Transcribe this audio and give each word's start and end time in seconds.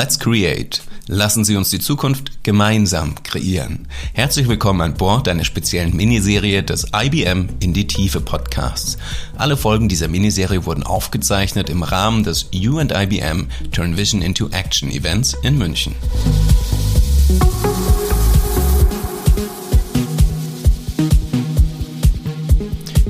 Let's 0.00 0.20
Create. 0.20 0.80
Lassen 1.08 1.44
Sie 1.44 1.56
uns 1.56 1.70
die 1.70 1.80
Zukunft 1.80 2.44
gemeinsam 2.44 3.20
kreieren. 3.24 3.88
Herzlich 4.12 4.46
willkommen 4.46 4.80
an 4.80 4.94
Bord 4.94 5.26
einer 5.26 5.42
speziellen 5.42 5.96
Miniserie 5.96 6.62
des 6.62 6.86
IBM 6.94 7.48
in 7.58 7.74
die 7.74 7.88
Tiefe 7.88 8.20
Podcasts. 8.20 8.96
Alle 9.36 9.56
Folgen 9.56 9.88
dieser 9.88 10.06
Miniserie 10.06 10.64
wurden 10.66 10.84
aufgezeichnet 10.84 11.68
im 11.68 11.82
Rahmen 11.82 12.22
des 12.22 12.46
You 12.52 12.78
and 12.78 12.92
IBM 12.92 13.48
Turn 13.72 13.96
Vision 13.96 14.22
into 14.22 14.48
Action 14.50 14.88
Events 14.92 15.34
in 15.42 15.58
München. 15.58 15.96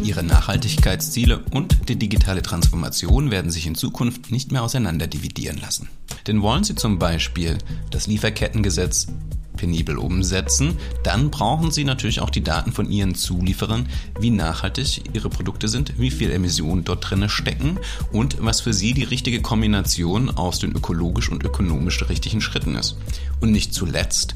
Ihre 0.03 0.23
Nachhaltigkeitsziele 0.23 1.45
und 1.51 1.91
die 1.91 1.99
digitale 1.99 2.41
Transformation 2.41 3.31
werden 3.31 3.51
sich 3.51 3.67
in 3.67 3.75
Zukunft 3.75 4.31
nicht 4.31 4.53
mehr 4.53 4.63
auseinander 4.63 5.07
dividieren 5.07 5.59
lassen. 5.59 5.91
Denn 6.29 6.43
wollen 6.43 6.63
Sie 6.63 6.75
zum 6.75 6.99
Beispiel 6.99 7.59
das 7.91 8.07
Lieferkettengesetz 8.07 9.09
penibel 9.57 9.99
umsetzen, 9.99 10.77
dann 11.03 11.31
brauchen 11.31 11.71
Sie 11.71 11.85
natürlich 11.85 12.21
auch 12.21 12.31
die 12.31 12.45
Daten 12.45 12.73
von 12.73 12.91
Ihren 12.91 13.15
Zulieferern, 13.15 13.89
wie 14.21 14.31
nachhaltig 14.31 15.03
Ihre 15.13 15.29
Produkte 15.31 15.69
sind, 15.69 15.99
wie 15.99 16.11
viel 16.11 16.31
Emissionen 16.31 16.85
dort 16.85 17.11
drin 17.11 17.29
stecken 17.29 17.79
und 18.13 18.37
was 18.41 18.61
für 18.61 18.73
Sie 18.73 18.95
die 18.95 19.05
richtige 19.05 19.43
Kombination 19.43 20.31
aus 20.31 20.61
den 20.61 20.73
ökologisch 20.73 21.29
und 21.29 21.43
ökonomisch 21.43 22.09
richtigen 22.09 22.41
Schritten 22.41 22.77
ist. 22.77 22.97
Und 23.41 23.51
nicht 23.51 23.75
zuletzt 23.75 24.35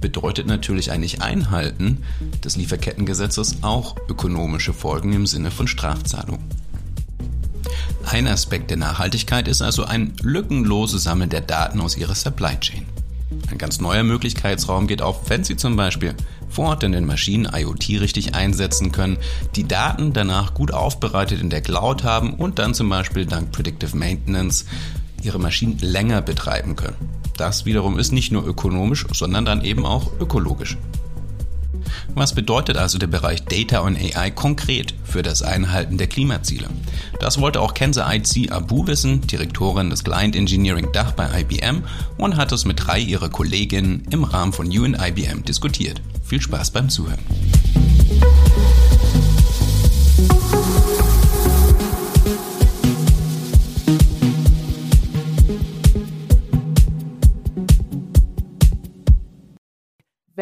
bedeutet 0.00 0.46
natürlich 0.46 0.90
ein 0.92 1.00
Nicht-Einhalten 1.00 2.04
des 2.44 2.56
Lieferkettengesetzes 2.56 3.62
auch 3.62 3.96
ökonomische 4.08 4.72
Folgen 4.72 5.12
im 5.12 5.26
Sinne 5.26 5.50
von 5.50 5.66
Strafzahlungen. 5.66 6.44
Ein 8.04 8.26
Aspekt 8.26 8.70
der 8.70 8.76
Nachhaltigkeit 8.76 9.48
ist 9.48 9.62
also 9.62 9.84
ein 9.84 10.14
lückenloses 10.22 11.02
Sammeln 11.02 11.30
der 11.30 11.40
Daten 11.40 11.80
aus 11.80 11.96
Ihrer 11.96 12.14
Supply 12.14 12.58
Chain. 12.60 12.86
Ein 13.50 13.58
ganz 13.58 13.80
neuer 13.80 14.02
Möglichkeitsraum 14.02 14.86
geht 14.86 15.02
auf, 15.02 15.28
wenn 15.28 15.44
Sie 15.44 15.56
zum 15.56 15.76
Beispiel 15.76 16.14
vor 16.48 16.68
Ort 16.68 16.82
in 16.82 16.92
den 16.92 17.04
Maschinen 17.04 17.48
IoT 17.52 18.00
richtig 18.00 18.34
einsetzen 18.34 18.92
können, 18.92 19.18
die 19.56 19.68
Daten 19.68 20.12
danach 20.12 20.54
gut 20.54 20.72
aufbereitet 20.72 21.40
in 21.40 21.50
der 21.50 21.60
Cloud 21.60 22.04
haben 22.04 22.34
und 22.34 22.58
dann 22.58 22.74
zum 22.74 22.88
Beispiel 22.88 23.26
dank 23.26 23.52
Predictive 23.52 23.96
Maintenance 23.96 24.64
Ihre 25.22 25.38
Maschinen 25.38 25.78
länger 25.78 26.22
betreiben 26.22 26.76
können. 26.76 26.96
Das 27.36 27.64
wiederum 27.64 27.98
ist 27.98 28.12
nicht 28.12 28.32
nur 28.32 28.46
ökonomisch, 28.46 29.06
sondern 29.12 29.44
dann 29.44 29.62
eben 29.62 29.84
auch 29.84 30.10
ökologisch. 30.20 30.76
Was 32.14 32.34
bedeutet 32.34 32.76
also 32.76 32.98
der 32.98 33.06
Bereich 33.06 33.44
Data 33.44 33.80
und 33.80 33.96
AI 33.96 34.30
konkret 34.30 34.94
für 35.04 35.22
das 35.22 35.42
Einhalten 35.42 35.98
der 35.98 36.06
Klimaziele? 36.06 36.68
Das 37.20 37.40
wollte 37.40 37.60
auch 37.60 37.74
Kenza 37.74 38.06
Aizi 38.06 38.48
Abu 38.50 38.86
wissen, 38.86 39.20
Direktorin 39.22 39.90
des 39.90 40.04
Client 40.04 40.36
Engineering 40.36 40.88
Dach 40.92 41.12
bei 41.12 41.28
IBM 41.40 41.84
und 42.16 42.36
hat 42.36 42.52
es 42.52 42.64
mit 42.64 42.86
drei 42.86 42.98
ihrer 42.98 43.28
Kolleginnen 43.28 44.06
im 44.10 44.24
Rahmen 44.24 44.52
von 44.52 44.70
and 44.70 44.98
IBM 45.00 45.44
diskutiert. 45.44 46.00
Viel 46.24 46.40
Spaß 46.40 46.70
beim 46.70 46.88
Zuhören. 46.88 47.18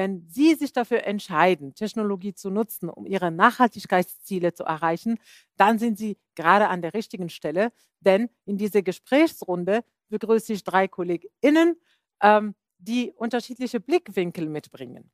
Wenn 0.06 0.28
Sie 0.28 0.54
sich 0.54 0.72
dafür 0.72 1.04
entscheiden, 1.04 1.74
Technologie 1.74 2.32
zu 2.32 2.48
nutzen, 2.48 2.88
um 2.88 3.06
Ihre 3.06 3.32
Nachhaltigkeitsziele 3.32 4.54
zu 4.54 4.62
erreichen, 4.62 5.18
dann 5.56 5.80
sind 5.80 5.98
Sie 5.98 6.16
gerade 6.36 6.68
an 6.68 6.80
der 6.80 6.94
richtigen 6.94 7.28
Stelle. 7.28 7.72
Denn 8.00 8.28
in 8.44 8.56
dieser 8.56 8.82
Gesprächsrunde 8.82 9.82
begrüße 10.08 10.52
ich 10.52 10.62
drei 10.62 10.86
KollegInnen, 10.86 11.74
ähm, 12.22 12.54
die 12.78 13.12
unterschiedliche 13.16 13.80
Blickwinkel 13.80 14.48
mitbringen. 14.48 15.10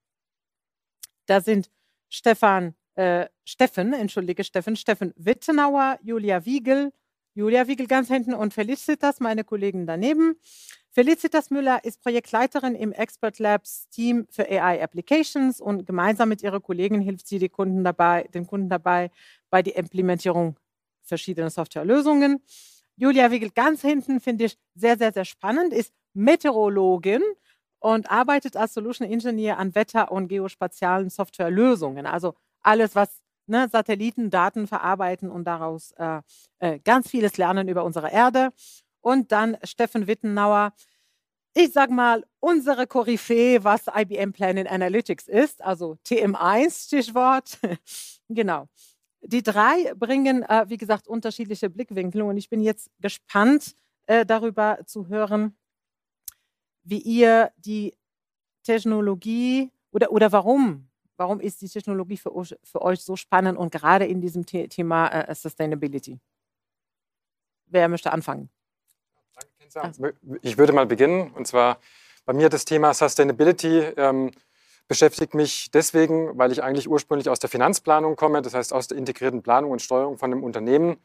Da 1.25 1.41
sind 1.41 1.71
Stefan, 2.11 2.75
äh, 2.95 3.29
Steffen, 3.45 3.95
entschuldige, 3.95 4.45
Steffen, 4.45 4.77
Steffen 4.77 5.15
Wittenauer, 5.17 5.99
Julia 6.03 6.45
Wiegel, 6.45 6.93
Julia 7.35 7.67
Wiegel 7.67 7.87
ganz 7.87 8.09
hinten 8.09 8.35
und 8.35 8.53
Felicitas, 8.53 9.19
meine 9.19 9.43
Kollegen 9.43 9.87
daneben. 9.87 10.37
Felicitas 10.91 11.49
Müller 11.49 11.83
ist 11.83 12.03
Projektleiterin 12.03 12.75
im 12.75 12.93
Expert 12.93 13.39
Labs 13.39 13.89
Team 13.89 14.27
für 14.29 14.47
AI 14.47 14.83
Applications 14.83 15.59
und 15.59 15.87
gemeinsam 15.87 16.29
mit 16.29 16.43
ihrer 16.43 16.61
Kollegin 16.61 17.01
hilft 17.01 17.27
sie 17.27 17.49
Kunden 17.49 17.85
dabei, 17.85 18.25
den 18.35 18.47
Kunden 18.47 18.69
dabei 18.69 19.11
bei 19.49 19.63
der 19.63 19.77
Implementierung 19.77 20.57
verschiedener 21.03 21.49
Softwarelösungen. 21.49 22.43
Julia 22.97 23.31
Wiegel 23.31 23.49
ganz 23.49 23.81
hinten 23.81 24.21
finde 24.21 24.45
ich 24.45 24.59
sehr, 24.75 24.99
sehr, 24.99 25.15
sehr 25.15 25.25
spannend, 25.25 25.73
ist 25.73 25.95
Meteorologin 26.13 27.23
und 27.79 28.11
arbeitet 28.11 28.59
als 28.59 28.75
Solution 28.75 29.09
Engineer 29.09 29.57
an 29.57 29.75
Wetter- 29.75 30.13
und 30.13 30.29
geospatialen 30.29 31.09
Softwarelösungen. 31.09 32.05
Also 32.05 32.35
alles, 32.61 32.95
was 32.95 33.22
ne, 33.53 33.69
Satellitendaten 33.71 34.67
verarbeiten 34.67 35.31
und 35.31 35.45
daraus 35.45 35.93
äh, 35.93 36.23
äh, 36.59 36.81
ganz 36.81 37.09
vieles 37.09 37.37
lernen 37.37 37.69
über 37.69 37.85
unsere 37.85 38.11
Erde 38.11 38.51
und 39.01 39.31
dann 39.31 39.57
Steffen 39.63 40.09
Wittenauer. 40.09 40.73
Ich 41.55 41.73
sag 41.73 41.91
mal, 41.91 42.25
unsere 42.41 42.87
Koryphäe, 42.87 43.63
was 43.63 43.83
IBM 43.95 44.33
Planning 44.33 44.67
Analytics 44.67 45.29
ist, 45.29 45.63
also 45.63 45.99
TM1 46.07 46.87
Stichwort. 46.87 47.59
genau. 48.29 48.69
Die 49.21 49.43
drei 49.43 49.93
bringen, 49.95 50.43
äh, 50.43 50.65
wie 50.69 50.79
gesagt, 50.79 51.07
unterschiedliche 51.07 51.71
Blickwinkel 51.71 52.23
und 52.23 52.39
ich 52.39 52.49
bin 52.49 52.61
jetzt 52.61 52.91
gespannt, 53.01 53.77
äh, 54.07 54.27
darüber 54.27 54.79
zu 54.87 55.09
hören, 55.09 55.57
wie 56.83 56.99
ihr 56.99 57.53
die 57.57 57.95
Technologie 58.65 59.71
oder, 59.93 60.11
oder 60.11 60.33
warum, 60.33 60.89
warum 61.23 61.39
ist 61.39 61.63
die 61.63 61.69
Technologie 61.69 62.17
für 62.17 62.35
euch, 62.35 62.57
für 62.65 62.83
euch 62.83 63.01
so 63.05 63.15
spannend 63.15 63.57
und 63.57 63.71
gerade 63.71 64.07
in 64.07 64.21
diesem 64.21 64.43
The 64.43 64.67
Thema 64.67 65.07
äh, 65.07 65.35
Sustainability? 65.35 66.19
Wer 67.67 67.89
möchte 67.89 68.13
anfangen? 68.13 68.51
Also. 69.75 70.09
Ich 70.43 70.59
würde 70.59 70.73
mal 70.73 70.85
beginnen. 70.85 71.31
Und 71.31 71.47
zwar 71.47 71.79
bei 72.27 72.33
mir 72.33 72.49
das 72.49 72.65
Thema 72.65 72.93
Sustainability 72.93 73.79
ähm, 73.97 74.33
beschäftigt 74.89 75.35
mich 75.35 75.71
deswegen, 75.71 76.37
weil 76.37 76.51
ich 76.51 76.63
eigentlich 76.63 76.89
ursprünglich 76.89 77.29
aus 77.29 77.39
der 77.39 77.49
Finanzplanung 77.49 78.17
komme, 78.17 78.43
das 78.43 78.53
heißt 78.53 78.73
aus 78.73 78.89
der 78.89 78.99
integrierten 78.99 79.43
Planung 79.43 79.71
und 79.71 79.81
Steuerung 79.81 80.19
von 80.19 80.33
einem 80.33 80.43
Unternehmen. 80.43 80.97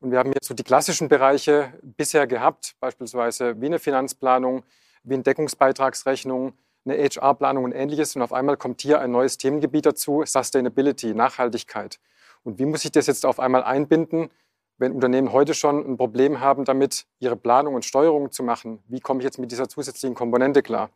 Und 0.00 0.10
wir 0.10 0.18
haben 0.18 0.32
jetzt 0.32 0.48
so 0.48 0.54
die 0.54 0.64
klassischen 0.64 1.08
Bereiche 1.08 1.72
bisher 1.82 2.26
gehabt, 2.26 2.76
beispielsweise 2.80 3.60
wie 3.60 3.66
eine 3.66 3.78
Finanzplanung, 3.78 4.64
wie 5.04 5.14
eine 5.14 5.22
Deckungsbeitragsrechnung, 5.22 6.54
eine 6.86 6.96
HR-Planung 6.96 7.64
und 7.64 7.72
ähnliches. 7.72 8.16
Und 8.16 8.22
auf 8.22 8.32
einmal 8.32 8.56
kommt 8.56 8.80
hier 8.80 9.00
ein 9.00 9.10
neues 9.10 9.36
Themengebiet 9.38 9.86
dazu, 9.86 10.22
Sustainability, 10.24 11.14
Nachhaltigkeit. 11.14 11.98
Und 12.44 12.58
wie 12.58 12.64
muss 12.64 12.84
ich 12.84 12.92
das 12.92 13.06
jetzt 13.06 13.26
auf 13.26 13.40
einmal 13.40 13.64
einbinden? 13.64 14.30
wenn 14.78 14.92
Unternehmen 14.92 15.32
heute 15.32 15.54
schon 15.54 15.84
ein 15.86 15.96
Problem 15.96 16.40
haben 16.40 16.64
damit, 16.64 17.06
ihre 17.18 17.36
Planung 17.36 17.74
und 17.74 17.84
Steuerung 17.84 18.30
zu 18.30 18.42
machen, 18.42 18.82
wie 18.88 19.00
komme 19.00 19.20
ich 19.20 19.24
jetzt 19.24 19.38
mit 19.38 19.50
dieser 19.50 19.68
zusätzlichen 19.68 20.14
Komponente 20.14 20.62
klar? 20.62 20.90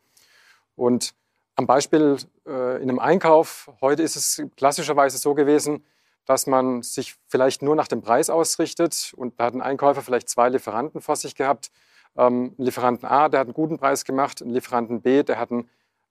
Und 0.77 1.15
am 1.57 1.67
Beispiel 1.67 2.17
äh, 2.47 2.77
in 2.77 2.89
einem 2.89 2.99
Einkauf, 2.99 3.71
heute 3.81 4.03
ist 4.03 4.17
es 4.17 4.43
klassischerweise 4.57 5.19
so 5.19 5.35
gewesen, 5.35 5.85
dass 6.27 6.47
man 6.47 6.83
sich 6.83 7.17
vielleicht 7.27 7.63
nur 7.63 7.75
nach 7.75 7.89
dem 7.89 8.03
Preis 8.03 8.31
ausrichtet 8.31 9.13
und 9.17 9.39
da 9.41 9.47
hat 9.47 9.55
ein 9.55 9.63
Einkäufer 9.63 10.03
vielleicht 10.03 10.29
zwei 10.29 10.49
Lieferanten 10.49 11.01
vor 11.01 11.17
sich 11.17 11.35
gehabt. 11.35 11.71
Ähm, 12.17 12.55
Lieferanten 12.59 13.09
A, 13.09 13.29
der 13.29 13.41
hat 13.41 13.47
einen 13.47 13.55
guten 13.55 13.79
Preis 13.79 14.05
gemacht, 14.05 14.43
ein 14.43 14.51
Lieferanten 14.51 15.01
B, 15.01 15.23
der 15.23 15.39
hat 15.39 15.51
einen 15.51 15.69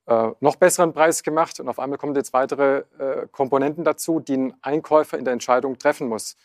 äh, 0.09 0.31
noch 0.39 0.55
besseren 0.55 0.91
Preis 0.91 1.21
gemacht 1.21 1.59
und 1.59 1.69
auf 1.69 1.77
einmal 1.77 1.99
kommen 1.99 2.15
jetzt 2.15 2.33
weitere 2.33 2.83
äh, 2.97 3.27
Komponenten 3.31 3.83
dazu, 3.83 4.19
die 4.19 4.37
ein 4.37 4.53
Einkäufer 4.61 5.19
in 5.19 5.23
der 5.23 5.33
Entscheidung 5.33 5.77
treffen 5.77 6.07
muss. 6.07 6.35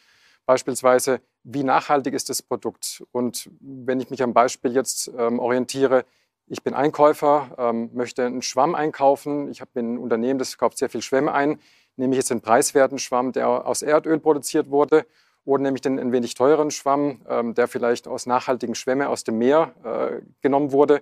Beispielsweise, 0.44 1.20
wie 1.44 1.64
nachhaltig 1.64 2.12
ist 2.12 2.28
das 2.28 2.42
Produkt? 2.42 3.02
Und 3.10 3.50
wenn 3.60 4.00
ich 4.00 4.10
mich 4.10 4.22
am 4.22 4.34
Beispiel 4.34 4.72
jetzt 4.72 5.10
ähm, 5.16 5.38
orientiere, 5.38 6.04
ich 6.46 6.62
bin 6.62 6.74
Einkäufer, 6.74 7.54
ähm, 7.56 7.88
möchte 7.94 8.26
einen 8.26 8.42
Schwamm 8.42 8.74
einkaufen, 8.74 9.48
ich 9.48 9.62
habe 9.62 9.70
ein 9.80 9.96
Unternehmen, 9.96 10.38
das 10.38 10.58
kauft 10.58 10.76
sehr 10.76 10.90
viel 10.90 11.00
Schwämme 11.00 11.32
ein, 11.32 11.58
nehme 11.96 12.12
ich 12.12 12.18
jetzt 12.18 12.30
den 12.30 12.42
preiswerten 12.42 12.98
Schwamm, 12.98 13.32
der 13.32 13.48
aus 13.48 13.80
Erdöl 13.80 14.20
produziert 14.20 14.68
wurde, 14.70 15.06
oder 15.46 15.62
nehme 15.62 15.76
ich 15.76 15.80
den 15.80 15.98
ein 15.98 16.12
wenig 16.12 16.34
teuren 16.34 16.70
Schwamm, 16.70 17.22
ähm, 17.30 17.54
der 17.54 17.66
vielleicht 17.66 18.08
aus 18.08 18.26
nachhaltigen 18.26 18.74
Schwämme 18.74 19.08
aus 19.08 19.24
dem 19.24 19.38
Meer 19.38 19.74
äh, 19.84 20.20
genommen 20.42 20.72
wurde, 20.72 21.00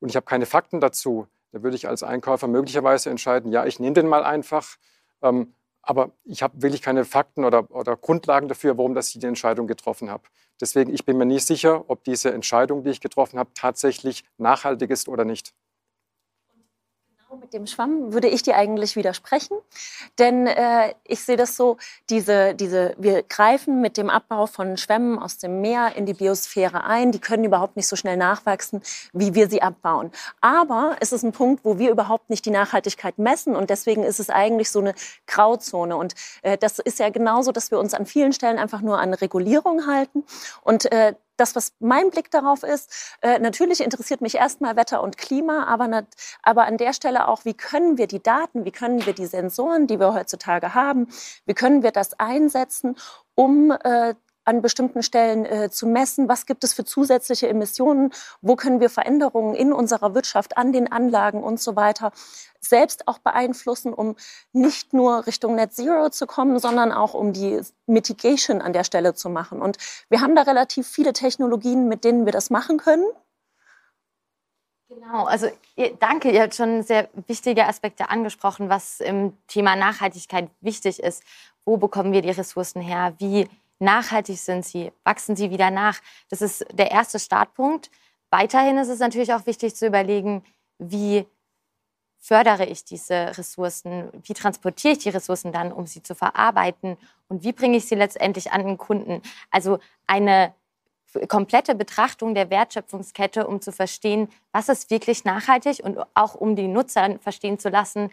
und 0.00 0.10
ich 0.10 0.16
habe 0.16 0.26
keine 0.26 0.46
Fakten 0.46 0.80
dazu, 0.80 1.26
da 1.52 1.62
würde 1.62 1.76
ich 1.76 1.88
als 1.88 2.02
Einkäufer 2.02 2.48
möglicherweise 2.48 3.10
entscheiden, 3.10 3.52
ja, 3.52 3.66
ich 3.66 3.78
nehme 3.78 3.94
den 3.94 4.08
mal 4.08 4.24
einfach, 4.24 4.76
ähm, 5.22 5.54
aber 5.82 6.12
ich 6.24 6.42
habe 6.42 6.62
wirklich 6.62 6.82
keine 6.82 7.04
Fakten 7.04 7.44
oder, 7.44 7.70
oder 7.70 7.96
Grundlagen 7.96 8.48
dafür, 8.48 8.78
warum 8.78 8.94
das 8.94 9.14
ich 9.14 9.20
die 9.20 9.26
Entscheidung 9.26 9.66
getroffen 9.66 10.10
habe. 10.10 10.24
Deswegen, 10.60 10.94
ich 10.94 11.04
bin 11.04 11.18
mir 11.18 11.26
nicht 11.26 11.46
sicher, 11.46 11.90
ob 11.90 12.04
diese 12.04 12.32
Entscheidung, 12.32 12.84
die 12.84 12.90
ich 12.90 13.00
getroffen 13.00 13.38
habe, 13.38 13.50
tatsächlich 13.54 14.24
nachhaltig 14.38 14.90
ist 14.90 15.08
oder 15.08 15.24
nicht. 15.24 15.54
Mit 17.40 17.54
dem 17.54 17.66
Schwamm 17.66 18.12
würde 18.12 18.28
ich 18.28 18.42
dir 18.42 18.56
eigentlich 18.56 18.94
widersprechen, 18.94 19.56
denn 20.18 20.46
äh, 20.46 20.92
ich 21.04 21.24
sehe 21.24 21.36
das 21.36 21.56
so, 21.56 21.78
diese, 22.10 22.54
diese, 22.54 22.94
wir 22.98 23.22
greifen 23.22 23.80
mit 23.80 23.96
dem 23.96 24.10
Abbau 24.10 24.46
von 24.46 24.76
Schwämmen 24.76 25.18
aus 25.18 25.38
dem 25.38 25.62
Meer 25.62 25.96
in 25.96 26.04
die 26.04 26.12
Biosphäre 26.12 26.84
ein, 26.84 27.10
die 27.10 27.20
können 27.20 27.44
überhaupt 27.44 27.76
nicht 27.76 27.86
so 27.88 27.96
schnell 27.96 28.18
nachwachsen, 28.18 28.82
wie 29.14 29.34
wir 29.34 29.48
sie 29.48 29.62
abbauen. 29.62 30.10
Aber 30.42 30.96
es 31.00 31.12
ist 31.12 31.22
ein 31.22 31.32
Punkt, 31.32 31.64
wo 31.64 31.78
wir 31.78 31.90
überhaupt 31.90 32.28
nicht 32.28 32.44
die 32.44 32.50
Nachhaltigkeit 32.50 33.18
messen. 33.18 33.56
Und 33.56 33.70
deswegen 33.70 34.02
ist 34.02 34.20
es 34.20 34.28
eigentlich 34.28 34.70
so 34.70 34.80
eine 34.80 34.94
Grauzone. 35.26 35.96
Und 35.96 36.14
äh, 36.42 36.58
das 36.58 36.80
ist 36.80 36.98
ja 36.98 37.08
genauso, 37.08 37.50
dass 37.50 37.70
wir 37.70 37.78
uns 37.78 37.94
an 37.94 38.04
vielen 38.04 38.34
Stellen 38.34 38.58
einfach 38.58 38.82
nur 38.82 38.98
an 38.98 39.14
Regulierung 39.14 39.86
halten. 39.86 40.24
Und 40.62 40.92
äh, 40.92 41.14
das, 41.42 41.56
was 41.56 41.72
mein 41.80 42.10
Blick 42.10 42.30
darauf 42.30 42.62
ist, 42.62 43.16
äh, 43.20 43.38
natürlich 43.38 43.80
interessiert 43.80 44.20
mich 44.20 44.36
erstmal 44.36 44.76
Wetter 44.76 45.02
und 45.02 45.18
Klima, 45.18 45.64
aber, 45.66 45.88
nicht, 45.88 46.06
aber 46.42 46.66
an 46.66 46.78
der 46.78 46.92
Stelle 46.92 47.28
auch, 47.28 47.44
wie 47.44 47.54
können 47.54 47.98
wir 47.98 48.06
die 48.06 48.22
Daten, 48.22 48.64
wie 48.64 48.70
können 48.70 49.04
wir 49.04 49.12
die 49.12 49.26
Sensoren, 49.26 49.86
die 49.86 49.98
wir 49.98 50.14
heutzutage 50.14 50.74
haben, 50.74 51.08
wie 51.44 51.54
können 51.54 51.82
wir 51.82 51.90
das 51.90 52.18
einsetzen, 52.18 52.96
um 53.34 53.72
äh, 53.72 54.14
an 54.44 54.62
bestimmten 54.62 55.02
Stellen 55.02 55.44
äh, 55.44 55.70
zu 55.70 55.86
messen, 55.86 56.28
was 56.28 56.46
gibt 56.46 56.64
es 56.64 56.72
für 56.72 56.84
zusätzliche 56.84 57.48
Emissionen, 57.48 58.12
wo 58.40 58.56
können 58.56 58.80
wir 58.80 58.90
Veränderungen 58.90 59.54
in 59.54 59.72
unserer 59.72 60.14
Wirtschaft, 60.14 60.56
an 60.56 60.72
den 60.72 60.90
Anlagen 60.90 61.42
und 61.42 61.60
so 61.60 61.76
weiter 61.76 62.12
selbst 62.60 63.08
auch 63.08 63.18
beeinflussen, 63.18 63.92
um 63.92 64.16
nicht 64.52 64.92
nur 64.92 65.26
Richtung 65.26 65.56
Net 65.56 65.74
Zero 65.74 66.10
zu 66.10 66.26
kommen, 66.26 66.58
sondern 66.58 66.92
auch 66.92 67.14
um 67.14 67.32
die 67.32 67.60
Mitigation 67.86 68.62
an 68.62 68.72
der 68.72 68.84
Stelle 68.84 69.14
zu 69.14 69.28
machen. 69.28 69.60
Und 69.60 69.78
wir 70.08 70.20
haben 70.20 70.36
da 70.36 70.42
relativ 70.42 70.86
viele 70.86 71.12
Technologien, 71.12 71.88
mit 71.88 72.04
denen 72.04 72.24
wir 72.24 72.32
das 72.32 72.50
machen 72.50 72.78
können. 72.78 73.06
Genau, 74.88 75.24
also 75.24 75.48
danke, 76.00 76.30
ihr 76.30 76.42
habt 76.42 76.54
schon 76.54 76.82
sehr 76.82 77.08
wichtige 77.26 77.66
Aspekte 77.66 78.10
angesprochen, 78.10 78.68
was 78.68 79.00
im 79.00 79.36
Thema 79.46 79.74
Nachhaltigkeit 79.74 80.50
wichtig 80.60 81.00
ist. 81.00 81.22
Wo 81.64 81.78
bekommen 81.78 82.12
wir 82.12 82.22
die 82.22 82.30
Ressourcen 82.30 82.82
her? 82.82 83.14
Wie 83.18 83.48
nachhaltig 83.82 84.38
sind 84.38 84.64
sie? 84.64 84.92
Wachsen 85.04 85.36
sie 85.36 85.50
wieder 85.50 85.70
nach? 85.70 86.00
Das 86.30 86.40
ist 86.40 86.64
der 86.72 86.90
erste 86.90 87.18
Startpunkt. 87.18 87.90
Weiterhin 88.30 88.78
ist 88.78 88.88
es 88.88 89.00
natürlich 89.00 89.34
auch 89.34 89.44
wichtig 89.44 89.76
zu 89.76 89.86
überlegen, 89.86 90.42
wie 90.78 91.26
fördere 92.18 92.64
ich 92.64 92.84
diese 92.84 93.36
Ressourcen? 93.36 94.08
Wie 94.22 94.32
transportiere 94.32 94.94
ich 94.94 95.00
die 95.00 95.10
Ressourcen 95.10 95.52
dann, 95.52 95.72
um 95.72 95.86
sie 95.86 96.02
zu 96.02 96.14
verarbeiten? 96.14 96.96
Und 97.28 97.42
wie 97.42 97.52
bringe 97.52 97.76
ich 97.76 97.86
sie 97.86 97.96
letztendlich 97.96 98.52
an 98.52 98.64
den 98.64 98.78
Kunden? 98.78 99.20
Also 99.50 99.80
eine 100.06 100.54
komplette 101.28 101.74
Betrachtung 101.74 102.34
der 102.34 102.48
Wertschöpfungskette, 102.48 103.46
um 103.46 103.60
zu 103.60 103.72
verstehen, 103.72 104.28
was 104.52 104.68
ist 104.68 104.90
wirklich 104.90 105.24
nachhaltig 105.24 105.80
und 105.82 105.98
auch 106.14 106.34
um 106.34 106.56
die 106.56 106.68
Nutzer 106.68 107.18
verstehen 107.18 107.58
zu 107.58 107.68
lassen, 107.68 108.10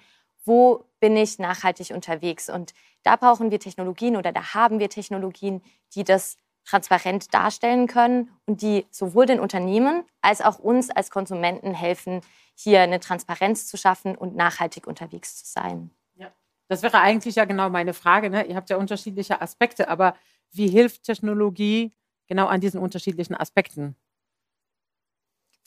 wo 0.50 0.84
bin 1.00 1.16
ich 1.16 1.38
nachhaltig 1.38 1.92
unterwegs. 1.92 2.50
Und 2.50 2.74
da 3.04 3.16
brauchen 3.16 3.51
wir 3.51 3.60
Technologien 3.60 4.18
oder 4.18 4.31
da 4.31 4.56
haben 4.56 4.80
wir 4.80 4.90
Technologien, 4.90 5.62
die 5.94 6.04
das 6.04 6.38
transparent 6.66 7.34
darstellen 7.34 7.88
können 7.88 8.31
und 8.46 8.63
die 8.63 8.88
sowohl 8.90 9.28
den 9.28 9.40
Unternehmen 9.40 10.04
als 10.22 10.42
auch 10.42 10.57
uns 10.57 10.90
als 10.90 11.12
Konsumenten 11.12 11.74
helfen, 11.74 12.22
hier 12.56 12.81
eine 12.81 13.00
Transparenz 13.00 13.68
zu 13.68 13.78
schaffen 13.78 14.16
und 14.16 14.36
nachhaltig 14.36 14.88
unterwegs 14.88 15.38
zu 15.38 15.46
sein. 15.46 15.92
Ja. 16.16 16.31
Das 16.68 16.81
wäre 16.81 17.00
eigentlich 17.00 17.36
ja 17.36 17.46
genau 17.46 17.69
meine 17.69 17.94
Frage. 17.94 18.31
Ne? 18.31 18.44
Ihr 18.46 18.56
habt 18.56 18.72
ja 18.72 18.78
unterschiedliche 18.78 19.42
Aspekte, 19.42 19.88
aber 19.88 20.16
wie 20.51 20.68
hilft 20.68 21.04
Technologie 21.04 21.94
genau 22.28 22.48
an 22.48 22.60
diesen 22.60 22.80
unterschiedlichen 22.81 23.36
Aspekten? 23.36 23.96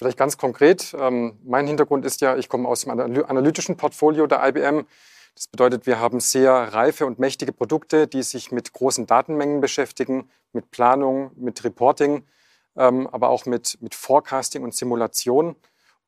Vielleicht 0.03 0.19
ganz 0.19 0.37
konkret. 0.37 0.97
Ähm, 0.99 1.39
mein 1.45 1.69
Hintergrund 1.69 2.05
ist 2.05 2.23
ja, 2.23 2.37
ich 2.37 2.49
komme 2.49 2.69
aus 2.69 2.81
dem 2.81 2.91
analytischen 2.91 3.77
Portfolio 3.77 4.27
der 4.27 4.45
IBM. 4.49 4.85
Das 5.37 5.47
bedeutet, 5.47 5.87
wir 5.87 6.01
haben 6.01 6.19
sehr 6.19 6.53
reife 6.53 7.07
und 7.07 7.21
mächtige 7.21 7.53
Produkte, 7.53 8.09
die 8.09 8.25
sich 8.25 8.51
mit 8.51 8.73
großen 8.73 9.07
Datenmengen 9.07 9.61
beschäftigen, 9.61 10.29
mit 10.53 10.73
Planung, 10.73 11.31
mit 11.37 11.63
Reporting, 11.63 12.25
ähm, 12.77 13.07
aber 13.13 13.29
auch 13.29 13.47
mit, 13.47 13.79
mit 13.81 13.95
Forecasting 13.95 14.65
und 14.65 14.75
Simulation. 14.75 15.55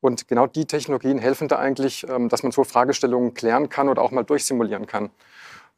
Und 0.01 0.27
genau 0.27 0.45
die 0.45 0.65
Technologien 0.65 1.17
helfen 1.17 1.47
da 1.47 1.57
eigentlich, 1.57 2.05
ähm, 2.09 2.27
dass 2.27 2.43
man 2.43 2.51
so 2.51 2.65
Fragestellungen 2.65 3.33
klären 3.33 3.69
kann 3.69 3.87
oder 3.87 4.01
auch 4.01 4.11
mal 4.11 4.23
durchsimulieren 4.23 4.87
kann. 4.87 5.09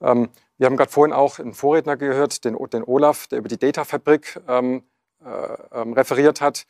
Ähm, 0.01 0.29
wir 0.57 0.65
haben 0.65 0.75
gerade 0.75 0.91
vorhin 0.91 1.13
auch 1.13 1.37
einen 1.37 1.53
Vorredner 1.53 1.97
gehört, 1.97 2.45
den, 2.45 2.55
Olaf, 2.55 3.27
der 3.27 3.37
über 3.37 3.47
die 3.47 3.59
Data-Fabrik 3.59 4.41
ähm, 4.47 4.81
äh, 5.23 5.27
referiert 5.29 6.41
hat. 6.41 6.65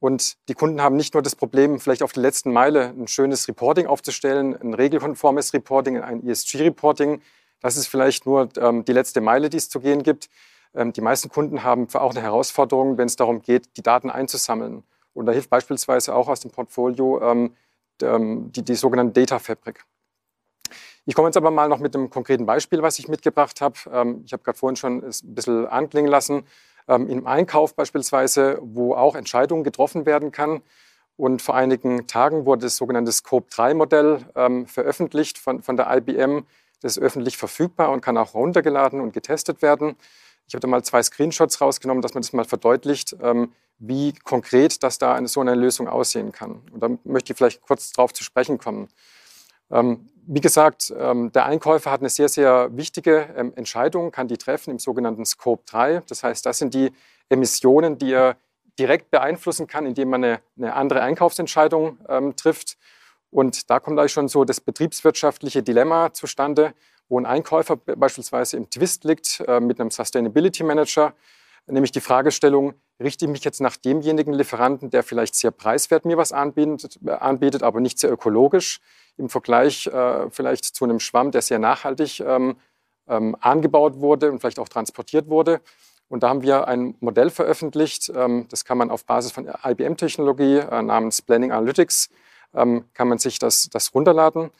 Und 0.00 0.36
die 0.48 0.54
Kunden 0.54 0.80
haben 0.82 0.96
nicht 0.96 1.14
nur 1.14 1.22
das 1.22 1.36
Problem, 1.36 1.78
vielleicht 1.78 2.02
auf 2.02 2.12
der 2.12 2.22
letzten 2.22 2.52
Meile 2.52 2.88
ein 2.88 3.06
schönes 3.06 3.46
Reporting 3.46 3.86
aufzustellen, 3.86 4.56
ein 4.56 4.74
regelkonformes 4.74 5.52
Reporting, 5.54 6.00
ein 6.00 6.26
ESG-Reporting. 6.26 7.20
Das 7.60 7.76
ist 7.76 7.86
vielleicht 7.86 8.24
nur 8.24 8.46
die 8.46 8.92
letzte 8.92 9.20
Meile, 9.20 9.50
die 9.50 9.58
es 9.58 9.68
zu 9.68 9.80
gehen 9.80 10.02
gibt. 10.02 10.30
die 10.74 11.00
meisten 11.02 11.28
Kunden 11.28 11.62
haben 11.62 11.86
auch 11.92 12.12
eine 12.12 12.22
Herausforderung, 12.22 12.96
wenn 12.96 13.06
es 13.06 13.16
darum 13.16 13.42
geht, 13.42 13.76
die 13.76 13.82
Daten 13.82 14.08
einzusammeln. 14.08 14.84
Und 15.12 15.26
da 15.26 15.32
hilft 15.32 15.50
beispielsweise 15.50 16.14
auch 16.14 16.28
aus 16.28 16.40
dem 16.40 16.50
Portfolio 16.50 17.20
ähm, 17.22 17.54
ähm, 18.02 18.52
die, 18.52 18.62
die 18.62 18.74
sogenannte 18.74 19.20
Data 19.20 19.38
Fabric. 19.38 19.84
Ich 21.06 21.14
komme 21.14 21.28
jetzt 21.28 21.36
aber 21.36 21.50
mal 21.50 21.68
noch 21.68 21.78
mit 21.78 21.94
einem 21.94 22.10
konkreten 22.10 22.46
Beispiel, 22.46 22.82
was 22.82 22.98
ich 22.98 23.08
mitgebracht 23.08 23.60
habe. 23.60 23.74
Ähm, 23.92 24.22
ich 24.24 24.32
habe 24.32 24.42
gerade 24.42 24.58
vorhin 24.58 24.76
schon 24.76 25.02
ein 25.02 25.34
bisschen 25.34 25.66
anklingen 25.66 26.10
lassen. 26.10 26.44
Ähm, 26.88 27.08
Im 27.08 27.26
Einkauf 27.26 27.74
beispielsweise, 27.74 28.58
wo 28.62 28.94
auch 28.94 29.14
Entscheidungen 29.14 29.64
getroffen 29.64 30.06
werden 30.06 30.32
kann. 30.32 30.62
Und 31.16 31.42
vor 31.42 31.54
einigen 31.54 32.06
Tagen 32.06 32.46
wurde 32.46 32.62
das 32.62 32.76
sogenannte 32.76 33.12
Scope-3-Modell 33.12 34.26
ähm, 34.36 34.66
veröffentlicht 34.66 35.38
von, 35.38 35.62
von 35.62 35.76
der 35.76 35.94
IBM. 35.94 36.46
Das 36.80 36.96
ist 36.96 37.02
öffentlich 37.02 37.36
verfügbar 37.36 37.90
und 37.90 38.00
kann 38.00 38.16
auch 38.16 38.34
runtergeladen 38.34 39.00
und 39.00 39.12
getestet 39.12 39.60
werden. 39.60 39.96
Ich 40.48 40.54
habe 40.54 40.60
da 40.60 40.68
mal 40.68 40.82
zwei 40.82 41.02
Screenshots 41.02 41.60
rausgenommen, 41.60 42.02
dass 42.02 42.14
man 42.14 42.22
das 42.22 42.32
mal 42.32 42.44
verdeutlicht, 42.44 43.14
ähm, 43.22 43.52
wie 43.78 44.12
konkret 44.24 44.82
das 44.82 44.98
da 44.98 45.14
eine, 45.14 45.28
so 45.28 45.40
eine 45.40 45.54
Lösung 45.54 45.88
aussehen 45.88 46.32
kann. 46.32 46.62
Und 46.72 46.82
da 46.82 46.88
möchte 47.04 47.32
ich 47.32 47.36
vielleicht 47.36 47.62
kurz 47.62 47.92
darauf 47.92 48.12
zu 48.12 48.24
sprechen 48.24 48.58
kommen. 48.58 48.88
Ähm, 49.70 50.08
wie 50.26 50.40
gesagt, 50.40 50.92
ähm, 50.96 51.32
der 51.32 51.46
Einkäufer 51.46 51.90
hat 51.90 52.00
eine 52.00 52.08
sehr, 52.08 52.28
sehr 52.28 52.76
wichtige 52.76 53.28
ähm, 53.36 53.52
Entscheidung, 53.56 54.12
kann 54.12 54.28
die 54.28 54.38
treffen 54.38 54.70
im 54.70 54.78
sogenannten 54.78 55.24
Scope 55.24 55.62
3. 55.66 56.02
Das 56.08 56.22
heißt, 56.22 56.46
das 56.46 56.58
sind 56.58 56.74
die 56.74 56.92
Emissionen, 57.28 57.98
die 57.98 58.12
er 58.12 58.36
direkt 58.78 59.10
beeinflussen 59.10 59.66
kann, 59.66 59.86
indem 59.86 60.10
man 60.10 60.24
eine, 60.24 60.40
eine 60.56 60.74
andere 60.74 61.02
Einkaufsentscheidung 61.02 61.98
ähm, 62.08 62.36
trifft. 62.36 62.78
Und 63.30 63.70
da 63.70 63.80
kommt 63.80 63.98
eigentlich 63.98 64.12
schon 64.12 64.28
so 64.28 64.44
das 64.44 64.60
betriebswirtschaftliche 64.60 65.62
Dilemma 65.62 66.12
zustande, 66.12 66.74
wo 67.08 67.18
ein 67.18 67.26
Einkäufer 67.26 67.76
beispielsweise 67.76 68.56
im 68.56 68.70
Twist 68.70 69.04
liegt 69.04 69.40
äh, 69.46 69.60
mit 69.60 69.80
einem 69.80 69.90
Sustainability 69.90 70.62
Manager, 70.62 71.12
nämlich 71.66 71.92
die 71.92 72.00
Fragestellung, 72.00 72.74
richte 73.00 73.24
ich 73.24 73.30
mich 73.30 73.44
jetzt 73.44 73.60
nach 73.60 73.76
demjenigen 73.76 74.32
Lieferanten, 74.32 74.90
der 74.90 75.02
vielleicht 75.02 75.34
sehr 75.34 75.50
preiswert 75.50 76.04
mir 76.04 76.16
was 76.16 76.32
anbietet, 76.32 76.98
anbietet 77.06 77.62
aber 77.62 77.80
nicht 77.80 77.98
sehr 77.98 78.12
ökologisch, 78.12 78.80
im 79.16 79.28
Vergleich 79.28 79.86
äh, 79.86 80.30
vielleicht 80.30 80.64
zu 80.64 80.84
einem 80.84 81.00
Schwamm, 81.00 81.30
der 81.30 81.42
sehr 81.42 81.58
nachhaltig 81.58 82.20
ähm, 82.20 82.56
ähm, 83.08 83.36
angebaut 83.40 84.00
wurde 84.00 84.30
und 84.30 84.40
vielleicht 84.40 84.58
auch 84.58 84.68
transportiert 84.68 85.28
wurde. 85.28 85.60
Und 86.08 86.22
da 86.22 86.28
haben 86.28 86.42
wir 86.42 86.66
ein 86.66 86.96
Modell 87.00 87.30
veröffentlicht, 87.30 88.10
ähm, 88.14 88.46
das 88.50 88.64
kann 88.64 88.78
man 88.78 88.90
auf 88.90 89.04
Basis 89.04 89.32
von 89.32 89.48
IBM-Technologie 89.64 90.58
äh, 90.58 90.82
namens 90.82 91.22
Planning 91.22 91.52
Analytics, 91.52 92.10
ähm, 92.54 92.84
kann 92.94 93.08
man 93.08 93.18
sich 93.18 93.38
das, 93.38 93.68
das 93.70 93.94
runterladen. 93.94 94.50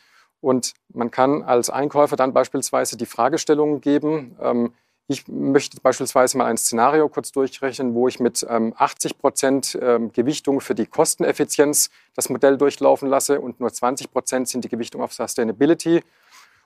Und 0.40 0.74
man 0.88 1.10
kann 1.10 1.42
als 1.42 1.68
Einkäufer 1.68 2.16
dann 2.16 2.32
beispielsweise 2.32 2.96
die 2.96 3.06
Fragestellungen 3.06 3.80
geben, 3.80 4.36
ähm, 4.40 4.72
ich 5.10 5.26
möchte 5.26 5.80
beispielsweise 5.80 6.38
mal 6.38 6.46
ein 6.46 6.56
Szenario 6.56 7.08
kurz 7.08 7.32
durchrechnen, 7.32 7.94
wo 7.94 8.06
ich 8.06 8.20
mit 8.20 8.46
ähm, 8.48 8.72
80 8.76 9.18
Prozent 9.18 9.76
ähm, 9.82 10.12
Gewichtung 10.12 10.60
für 10.60 10.76
die 10.76 10.86
Kosteneffizienz 10.86 11.90
das 12.14 12.28
Modell 12.28 12.56
durchlaufen 12.56 13.08
lasse 13.08 13.40
und 13.40 13.58
nur 13.58 13.72
20 13.72 14.12
Prozent 14.12 14.48
sind 14.48 14.64
die 14.64 14.68
Gewichtung 14.68 15.02
auf 15.02 15.12
Sustainability. 15.12 16.04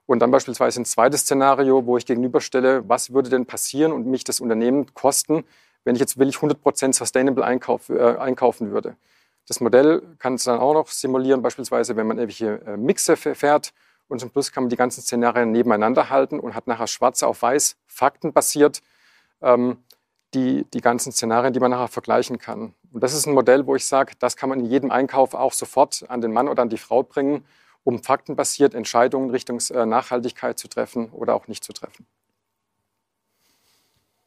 Und 0.04 0.18
dann 0.18 0.30
beispielsweise 0.30 0.82
ein 0.82 0.84
zweites 0.84 1.22
Szenario, 1.22 1.86
wo 1.86 1.96
ich 1.96 2.04
gegenüberstelle, 2.04 2.86
was 2.86 3.14
würde 3.14 3.30
denn 3.30 3.46
passieren 3.46 3.92
und 3.92 4.06
mich 4.06 4.24
das 4.24 4.40
Unternehmen 4.40 4.92
kosten, 4.92 5.44
wenn 5.84 5.94
ich 5.94 6.00
jetzt 6.00 6.18
will 6.18 6.28
ich 6.28 6.36
100 6.36 6.60
Prozent 6.60 6.94
Sustainable 6.94 7.46
einkauf, 7.46 7.88
äh, 7.88 8.18
einkaufen 8.18 8.72
würde. 8.72 8.96
Das 9.48 9.60
Modell 9.60 10.02
kann 10.18 10.34
es 10.34 10.44
dann 10.44 10.60
auch 10.60 10.74
noch 10.74 10.88
simulieren, 10.88 11.40
beispielsweise 11.40 11.96
wenn 11.96 12.06
man 12.06 12.18
irgendwelche 12.18 12.60
äh, 12.66 12.76
Mixe 12.76 13.16
fährt 13.16 13.72
und 14.08 14.20
zum 14.20 14.30
Schluss 14.30 14.52
kann 14.52 14.64
man 14.64 14.70
die 14.70 14.76
ganzen 14.76 15.02
Szenarien 15.02 15.50
nebeneinander 15.50 16.10
halten 16.10 16.40
und 16.40 16.54
hat 16.54 16.66
nachher 16.66 16.86
schwarz 16.86 17.22
auf 17.22 17.42
weiß, 17.42 17.76
faktenbasiert, 17.86 18.82
ähm, 19.40 19.78
die, 20.34 20.64
die 20.72 20.80
ganzen 20.80 21.12
Szenarien, 21.12 21.52
die 21.52 21.60
man 21.60 21.70
nachher 21.70 21.88
vergleichen 21.88 22.38
kann. 22.38 22.74
Und 22.92 23.02
das 23.02 23.14
ist 23.14 23.26
ein 23.26 23.34
Modell, 23.34 23.66
wo 23.66 23.76
ich 23.76 23.86
sage, 23.86 24.14
das 24.18 24.36
kann 24.36 24.48
man 24.48 24.60
in 24.60 24.66
jedem 24.66 24.90
Einkauf 24.90 25.34
auch 25.34 25.52
sofort 25.52 26.04
an 26.08 26.20
den 26.20 26.32
Mann 26.32 26.48
oder 26.48 26.62
an 26.62 26.68
die 26.68 26.78
Frau 26.78 27.02
bringen, 27.02 27.44
um 27.84 28.02
faktenbasiert 28.02 28.74
Entscheidungen 28.74 29.30
Richtung 29.30 29.60
äh, 29.70 29.86
Nachhaltigkeit 29.86 30.58
zu 30.58 30.68
treffen 30.68 31.10
oder 31.10 31.34
auch 31.34 31.48
nicht 31.48 31.62
zu 31.62 31.72
treffen. 31.72 32.06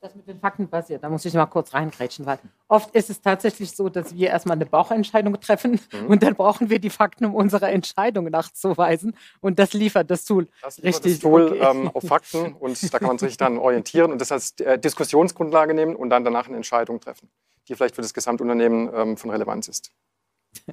Das 0.07 0.15
mit 0.15 0.27
den 0.27 0.39
Fakten 0.39 0.69
basiert, 0.69 1.03
da 1.03 1.09
muss 1.09 1.25
ich 1.25 1.33
mal 1.33 1.45
kurz 1.47 1.73
reingrätschen, 1.73 2.25
weil 2.25 2.39
oft 2.69 2.95
ist 2.95 3.09
es 3.09 3.21
tatsächlich 3.21 3.75
so, 3.75 3.89
dass 3.89 4.15
wir 4.15 4.29
erstmal 4.29 4.55
eine 4.55 4.65
Bauchentscheidung 4.65 5.37
treffen 5.41 5.81
mhm. 5.91 6.07
und 6.07 6.23
dann 6.23 6.35
brauchen 6.35 6.69
wir 6.69 6.79
die 6.79 6.89
Fakten, 6.89 7.25
um 7.25 7.35
unsere 7.35 7.67
Entscheidung 7.67 8.25
nachzuweisen. 8.29 9.17
Und 9.41 9.59
das 9.59 9.73
liefert 9.73 10.09
das 10.09 10.23
Tool. 10.23 10.47
Das 10.61 10.77
liefert 10.77 11.03
richtig. 11.05 11.13
das 11.13 11.19
Tool 11.19 11.47
okay. 11.47 11.59
ähm, 11.59 11.91
auf 11.93 12.03
Fakten 12.03 12.53
und 12.53 12.93
da 12.93 12.99
kann 12.99 13.09
man 13.09 13.17
sich 13.17 13.35
dann 13.35 13.57
orientieren 13.57 14.13
und 14.13 14.21
das 14.21 14.31
als 14.31 14.57
äh, 14.61 14.79
Diskussionsgrundlage 14.79 15.73
nehmen 15.73 15.95
und 15.95 16.09
dann 16.09 16.23
danach 16.23 16.47
eine 16.47 16.55
Entscheidung 16.55 17.01
treffen, 17.01 17.29
die 17.67 17.75
vielleicht 17.75 17.95
für 17.95 18.01
das 18.01 18.13
Gesamtunternehmen 18.13 18.89
ähm, 18.93 19.17
von 19.17 19.29
Relevanz 19.29 19.67
ist. 19.67 19.91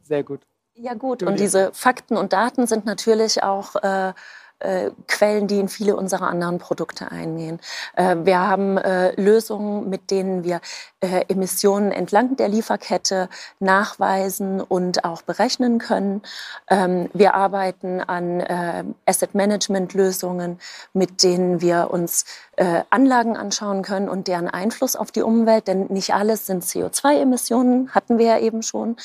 Sehr 0.00 0.22
gut. 0.22 0.46
Ja 0.74 0.94
gut, 0.94 1.22
und 1.22 1.40
diese 1.40 1.72
Fakten 1.72 2.18
und 2.18 2.34
Daten 2.34 2.66
sind 2.66 2.84
natürlich 2.84 3.42
auch 3.42 3.76
äh, 3.76 4.12
äh, 4.58 4.90
Quellen, 5.06 5.46
die 5.46 5.58
in 5.58 5.68
viele 5.68 5.96
unserer 5.96 6.28
anderen 6.28 6.58
Produkte 6.58 7.10
eingehen. 7.10 7.60
Äh, 7.94 8.16
wir 8.24 8.40
haben 8.40 8.78
äh, 8.78 9.12
Lösungen, 9.20 9.90
mit 9.90 10.10
denen 10.10 10.44
wir 10.44 10.60
äh, 11.00 11.24
Emissionen 11.28 11.92
entlang 11.92 12.36
der 12.36 12.48
Lieferkette 12.48 13.28
nachweisen 13.60 14.60
und 14.60 15.04
auch 15.04 15.22
berechnen 15.22 15.78
können. 15.78 16.22
Ähm, 16.68 17.10
wir 17.12 17.34
arbeiten 17.34 18.00
an 18.00 18.40
äh, 18.40 18.84
Asset 19.04 19.34
Management 19.34 19.94
Lösungen, 19.94 20.58
mit 20.94 21.22
denen 21.22 21.60
wir 21.60 21.90
uns 21.90 22.24
äh, 22.56 22.82
Anlagen 22.90 23.36
anschauen 23.36 23.82
können 23.82 24.08
und 24.08 24.26
deren 24.26 24.48
Einfluss 24.48 24.96
auf 24.96 25.12
die 25.12 25.22
Umwelt, 25.22 25.68
denn 25.68 25.86
nicht 25.88 26.14
alles 26.14 26.46
sind 26.46 26.64
CO2-Emissionen, 26.64 27.94
hatten 27.94 28.18
wir 28.18 28.26
ja 28.26 28.38
eben 28.38 28.62
schon. 28.62 28.96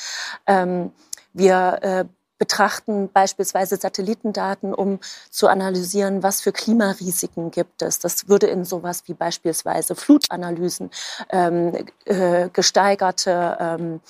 Ähm, 0.48 0.92
wir 1.34 2.08
betrachten 2.42 3.08
beispielsweise 3.14 3.78
Satellitendaten, 3.78 4.74
um 4.74 5.00
zu 5.30 5.48
analysieren, 5.48 6.24
was 6.24 6.42
für 6.42 6.52
Klimarisiken 6.52 7.52
gibt 7.52 7.84
es. 7.84 8.00
Das 8.00 8.30
würde 8.30 8.48
in 8.48 8.66
sowas 8.66 9.04
wie 9.06 9.14
beispielsweise 9.14 9.96
Flutanalysen, 9.96 10.90
ähm, 11.30 11.86
äh, 12.06 12.50
gesteigerte 12.50 13.58
ähm, 13.60 14.02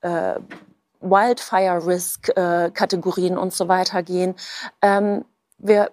äh, 0.00 0.40
Wildfire 1.02 1.86
Risk 1.86 2.30
äh, 2.34 2.70
und 3.36 3.52
so 3.52 3.68
weiter 3.68 4.02
gehen. 4.02 4.34
Ähm, 4.80 5.26
wir 5.58 5.90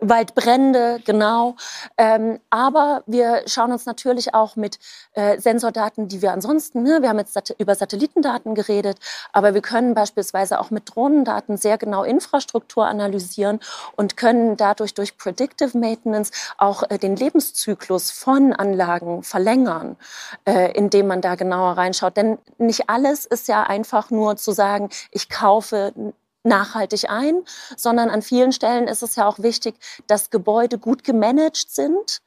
Waldbrände, 0.00 1.00
genau. 1.04 1.56
Ähm, 1.98 2.40
aber 2.50 3.02
wir 3.06 3.42
schauen 3.46 3.72
uns 3.72 3.86
natürlich 3.86 4.34
auch 4.34 4.56
mit 4.56 4.78
äh, 5.12 5.38
Sensordaten, 5.38 6.08
die 6.08 6.22
wir 6.22 6.32
ansonsten, 6.32 6.82
ne, 6.82 7.02
wir 7.02 7.08
haben 7.08 7.18
jetzt 7.18 7.34
sat 7.34 7.54
über 7.58 7.74
Satellitendaten 7.74 8.54
geredet, 8.54 8.98
aber 9.32 9.54
wir 9.54 9.62
können 9.62 9.94
beispielsweise 9.94 10.60
auch 10.60 10.70
mit 10.70 10.94
Drohnendaten 10.94 11.56
sehr 11.56 11.78
genau 11.78 12.02
Infrastruktur 12.02 12.86
analysieren 12.86 13.60
und 13.96 14.16
können 14.16 14.56
dadurch 14.56 14.94
durch 14.94 15.16
Predictive 15.16 15.76
Maintenance 15.76 16.30
auch 16.56 16.82
äh, 16.88 16.98
den 16.98 17.16
Lebenszyklus 17.16 18.10
von 18.10 18.52
Anlagen 18.52 19.22
verlängern, 19.22 19.96
äh, 20.46 20.72
indem 20.72 21.08
man 21.08 21.20
da 21.20 21.34
genauer 21.34 21.76
reinschaut. 21.76 22.16
Denn 22.16 22.38
nicht 22.58 22.88
alles 22.88 23.26
ist 23.26 23.48
ja 23.48 23.62
einfach 23.64 24.10
nur 24.10 24.36
zu 24.36 24.52
sagen, 24.52 24.88
ich 25.10 25.28
kaufe 25.28 25.92
nachhaltig 26.42 27.10
ein, 27.10 27.42
sondern 27.76 28.10
an 28.10 28.22
vielen 28.22 28.52
Stellen 28.52 28.88
ist 28.88 29.02
es 29.02 29.16
ja 29.16 29.26
auch 29.26 29.38
wichtig, 29.38 29.74
dass 30.06 30.30
Gebäude 30.30 30.78
gut 30.78 31.04
gemanagt 31.04 31.70
sind, 31.70 32.22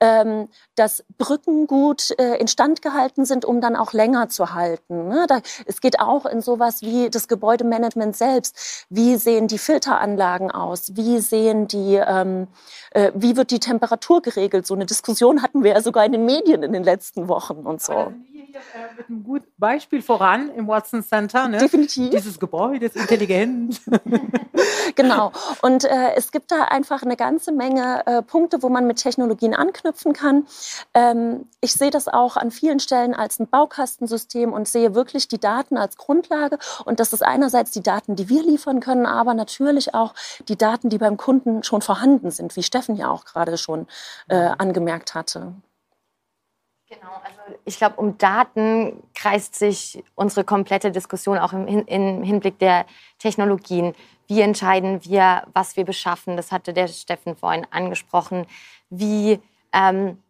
ähm, 0.00 0.48
dass 0.76 1.04
Brücken 1.16 1.66
gut 1.66 2.16
äh, 2.18 2.36
instand 2.36 2.82
gehalten 2.82 3.24
sind, 3.24 3.44
um 3.44 3.60
dann 3.60 3.76
auch 3.76 3.92
länger 3.92 4.28
zu 4.28 4.54
halten. 4.54 5.08
Ne? 5.08 5.26
Da, 5.28 5.40
es 5.66 5.80
geht 5.80 6.00
auch 6.00 6.26
in 6.26 6.40
sowas 6.40 6.82
wie 6.82 7.10
das 7.10 7.26
Gebäudemanagement 7.26 8.16
selbst. 8.16 8.86
Wie 8.88 9.16
sehen 9.16 9.48
die 9.48 9.58
Filteranlagen 9.58 10.50
aus? 10.50 10.94
Wie 10.94 11.18
sehen 11.18 11.66
die, 11.66 11.96
ähm, 11.96 12.46
äh, 12.92 13.10
wie 13.14 13.36
wird 13.36 13.50
die 13.50 13.60
Temperatur 13.60 14.22
geregelt? 14.22 14.66
So 14.66 14.74
eine 14.74 14.86
Diskussion 14.86 15.42
hatten 15.42 15.64
wir 15.64 15.72
ja 15.72 15.80
sogar 15.80 16.04
in 16.04 16.12
den 16.12 16.24
Medien 16.24 16.62
in 16.62 16.72
den 16.72 16.84
letzten 16.84 17.28
Wochen 17.28 17.66
und 17.66 17.82
so 17.82 18.12
äh, 18.74 18.94
mit 18.96 19.08
einem 19.08 19.24
guten 19.24 19.50
Beispiel 19.56 20.02
voran 20.02 20.50
im 20.50 20.68
Watson 20.68 21.02
Center. 21.02 21.48
Ne? 21.48 21.58
Definitiv. 21.58 22.10
Dieses 22.10 22.38
Gebäude 22.38 22.86
ist 22.86 22.96
intelligent. 22.96 23.80
genau. 24.94 25.32
Und 25.62 25.84
äh, 25.84 26.14
es 26.16 26.30
gibt 26.32 26.50
da 26.50 26.64
einfach 26.64 27.02
eine 27.02 27.16
ganze 27.16 27.52
Menge 27.52 28.06
äh, 28.06 28.22
Punkte, 28.22 28.62
wo 28.62 28.68
man 28.68 28.86
mit 28.86 28.98
Technologien 28.98 29.54
anknüpfen 29.54 30.12
kann. 30.12 30.46
Ähm, 30.94 31.46
ich 31.60 31.72
sehe 31.74 31.90
das 31.90 32.08
auch 32.08 32.36
an 32.36 32.50
vielen 32.50 32.80
Stellen 32.80 33.14
als 33.14 33.38
ein 33.38 33.48
Baukastensystem 33.48 34.52
und 34.52 34.68
sehe 34.68 34.94
wirklich 34.94 35.28
die 35.28 35.40
Daten 35.40 35.76
als 35.76 35.96
Grundlage. 35.96 36.58
Und 36.84 37.00
das 37.00 37.12
ist 37.12 37.22
einerseits 37.22 37.70
die 37.70 37.82
Daten, 37.82 38.16
die 38.16 38.28
wir 38.28 38.42
liefern 38.42 38.80
können, 38.80 39.06
aber 39.06 39.34
natürlich 39.34 39.94
auch 39.94 40.14
die 40.48 40.56
Daten, 40.56 40.88
die 40.88 40.98
beim 40.98 41.16
Kunden 41.16 41.62
schon 41.62 41.82
vorhanden 41.82 42.30
sind, 42.30 42.56
wie 42.56 42.62
Steffen 42.62 42.96
ja 42.96 43.10
auch 43.10 43.24
gerade 43.24 43.56
schon 43.56 43.86
äh, 44.28 44.36
angemerkt 44.36 45.14
hatte. 45.14 45.54
Genau, 46.90 47.20
also 47.22 47.58
ich 47.66 47.76
glaube, 47.76 47.96
um 47.96 48.16
Daten 48.16 49.02
kreist 49.14 49.54
sich 49.54 50.02
unsere 50.14 50.42
komplette 50.42 50.90
Diskussion 50.90 51.36
auch 51.36 51.52
im, 51.52 51.66
im, 51.86 52.22
Hinblick 52.22 52.58
der 52.58 52.86
Technologien. 53.18 53.94
Wie 54.26 54.40
entscheiden 54.40 55.04
wir, 55.04 55.46
was 55.52 55.76
wir 55.76 55.84
beschaffen? 55.84 56.38
Das 56.38 56.50
hatte 56.50 56.72
der 56.72 56.88
Steffen 56.88 57.36
vorhin 57.36 57.66
angesprochen. 57.70 58.46
Wie, 58.88 59.38
ähm, 59.74 60.22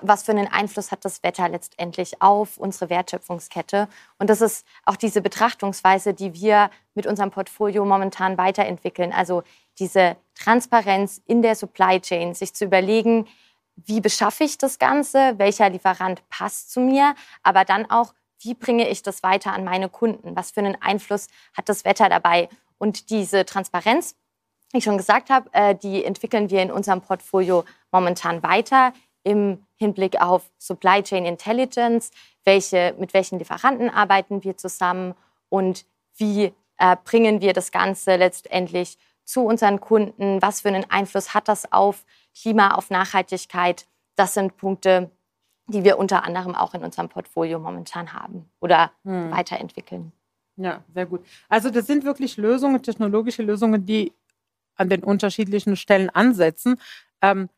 was 0.00 0.22
für 0.22 0.32
einen 0.32 0.48
Einfluss 0.48 0.92
hat 0.92 1.04
das 1.04 1.22
Wetter 1.22 1.46
letztendlich 1.50 2.22
auf 2.22 2.56
unsere 2.56 2.88
Wertschöpfungskette? 2.88 3.86
Und 4.18 4.30
das 4.30 4.40
ist 4.40 4.66
auch 4.86 4.96
diese 4.96 5.20
Betrachtungsweise, 5.20 6.14
die 6.14 6.32
wir 6.32 6.70
mit 6.94 7.06
unserem 7.06 7.30
Portfolio 7.30 7.84
momentan 7.84 8.38
weiterentwickeln. 8.38 9.12
Also 9.12 9.42
diese 9.78 10.16
Transparenz 10.34 11.20
in 11.26 11.42
der 11.42 11.54
Supply 11.54 12.00
Chain, 12.00 12.32
sich 12.32 12.54
zu 12.54 12.64
überlegen, 12.64 13.26
wie 13.76 14.00
beschaffe 14.00 14.44
ich 14.44 14.58
das 14.58 14.78
Ganze, 14.78 15.38
welcher 15.38 15.68
Lieferant 15.70 16.26
passt 16.28 16.72
zu 16.72 16.80
mir, 16.80 17.14
aber 17.42 17.64
dann 17.64 17.90
auch, 17.90 18.14
wie 18.40 18.54
bringe 18.54 18.88
ich 18.88 19.02
das 19.02 19.22
weiter 19.22 19.52
an 19.52 19.64
meine 19.64 19.88
Kunden, 19.88 20.36
was 20.36 20.50
für 20.50 20.60
einen 20.60 20.80
Einfluss 20.80 21.28
hat 21.54 21.68
das 21.68 21.84
Wetter 21.84 22.08
dabei. 22.08 22.48
Und 22.78 23.10
diese 23.10 23.44
Transparenz, 23.44 24.16
wie 24.72 24.78
ich 24.78 24.84
schon 24.84 24.98
gesagt 24.98 25.30
habe, 25.30 25.48
äh, 25.52 25.74
die 25.74 26.04
entwickeln 26.04 26.50
wir 26.50 26.62
in 26.62 26.70
unserem 26.70 27.00
Portfolio 27.00 27.64
momentan 27.92 28.42
weiter 28.42 28.92
im 29.22 29.64
Hinblick 29.76 30.20
auf 30.20 30.50
Supply 30.58 31.02
Chain 31.02 31.24
Intelligence, 31.24 32.10
welche, 32.44 32.94
mit 32.98 33.12
welchen 33.12 33.38
Lieferanten 33.38 33.90
arbeiten 33.90 34.44
wir 34.44 34.56
zusammen? 34.56 35.14
Und 35.48 35.84
wie 36.16 36.52
äh, 36.78 36.96
bringen 37.04 37.40
wir 37.40 37.52
das 37.52 37.72
Ganze 37.72 38.16
letztendlich 38.16 38.98
zu 39.24 39.44
unseren 39.44 39.80
Kunden, 39.80 40.40
was 40.40 40.60
für 40.60 40.68
einen 40.68 40.88
Einfluss 40.90 41.34
hat 41.34 41.48
das 41.48 41.72
auf 41.72 42.04
Klima, 42.40 42.74
auf 42.74 42.90
Nachhaltigkeit. 42.90 43.86
Das 44.16 44.34
sind 44.34 44.56
Punkte, 44.56 45.10
die 45.68 45.84
wir 45.84 45.98
unter 45.98 46.24
anderem 46.24 46.54
auch 46.54 46.74
in 46.74 46.82
unserem 46.82 47.08
Portfolio 47.08 47.58
momentan 47.58 48.12
haben 48.12 48.48
oder 48.60 48.92
hm. 49.04 49.30
weiterentwickeln. 49.30 50.12
Ja, 50.56 50.82
sehr 50.94 51.06
gut. 51.06 51.24
Also 51.48 51.70
das 51.70 51.86
sind 51.86 52.04
wirklich 52.04 52.36
Lösungen, 52.36 52.82
technologische 52.82 53.42
Lösungen, 53.42 53.84
die 53.84 54.12
an 54.76 54.88
den 54.88 55.02
unterschiedlichen 55.02 55.76
Stellen 55.76 56.10
ansetzen. 56.10 56.80
Ähm, 57.20 57.48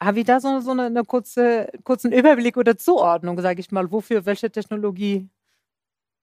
habe 0.00 0.20
ich 0.20 0.26
da 0.26 0.40
so, 0.40 0.60
so 0.60 0.70
eine, 0.70 0.86
eine 0.86 1.04
kurze, 1.04 1.68
kurzen 1.82 2.12
Überblick 2.12 2.56
oder 2.56 2.76
Zuordnung, 2.76 3.40
sage 3.40 3.60
ich 3.60 3.72
mal, 3.72 3.90
wofür 3.90 4.26
welche 4.26 4.50
Technologie 4.50 5.28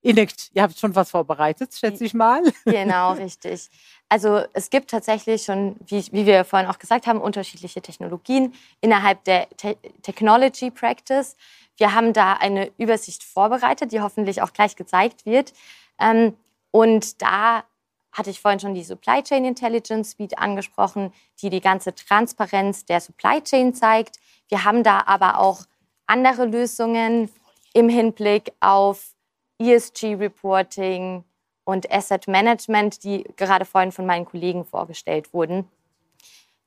Ihr 0.06 0.14
nickt, 0.14 0.50
ihr 0.54 0.62
habt 0.62 0.78
schon 0.78 0.94
was 0.94 1.10
vorbereitet, 1.10 1.74
schätze 1.74 2.04
ich 2.04 2.14
mal. 2.14 2.40
Genau, 2.64 3.14
richtig. 3.14 3.68
Also 4.08 4.42
es 4.52 4.70
gibt 4.70 4.88
tatsächlich 4.88 5.42
schon, 5.42 5.74
wie, 5.84 6.04
wie 6.12 6.26
wir 6.26 6.44
vorhin 6.44 6.68
auch 6.68 6.78
gesagt 6.78 7.08
haben, 7.08 7.20
unterschiedliche 7.20 7.82
Technologien 7.82 8.54
innerhalb 8.80 9.24
der 9.24 9.48
Te 9.56 9.76
Technology 10.02 10.70
Practice. 10.70 11.36
Wir 11.76 11.92
haben 11.92 12.12
da 12.12 12.34
eine 12.34 12.70
Übersicht 12.78 13.24
vorbereitet, 13.24 13.90
die 13.90 14.00
hoffentlich 14.00 14.42
auch 14.42 14.52
gleich 14.52 14.76
gezeigt 14.76 15.26
wird. 15.26 15.52
Ähm, 15.98 16.36
und 16.70 17.20
da 17.20 17.64
hatte 18.12 18.30
ich 18.30 18.40
vorhin 18.40 18.60
schon 18.60 18.74
die 18.74 18.84
Supply 18.84 19.24
Chain 19.24 19.44
Intelligence 19.44 20.12
Suite 20.12 20.38
angesprochen, 20.38 21.12
die 21.42 21.50
die 21.50 21.60
ganze 21.60 21.92
Transparenz 21.96 22.84
der 22.84 23.00
Supply 23.00 23.42
Chain 23.42 23.74
zeigt. 23.74 24.20
Wir 24.46 24.62
haben 24.62 24.84
da 24.84 25.02
aber 25.06 25.40
auch 25.40 25.64
andere 26.06 26.46
Lösungen 26.46 27.28
im 27.74 27.88
Hinblick 27.88 28.52
auf 28.60 29.15
ESG-Reporting 29.58 31.24
und 31.64 31.90
Asset 31.90 32.28
Management, 32.28 33.02
die 33.02 33.24
gerade 33.36 33.64
vorhin 33.64 33.92
von 33.92 34.06
meinen 34.06 34.24
Kollegen 34.24 34.64
vorgestellt 34.64 35.32
wurden. 35.32 35.68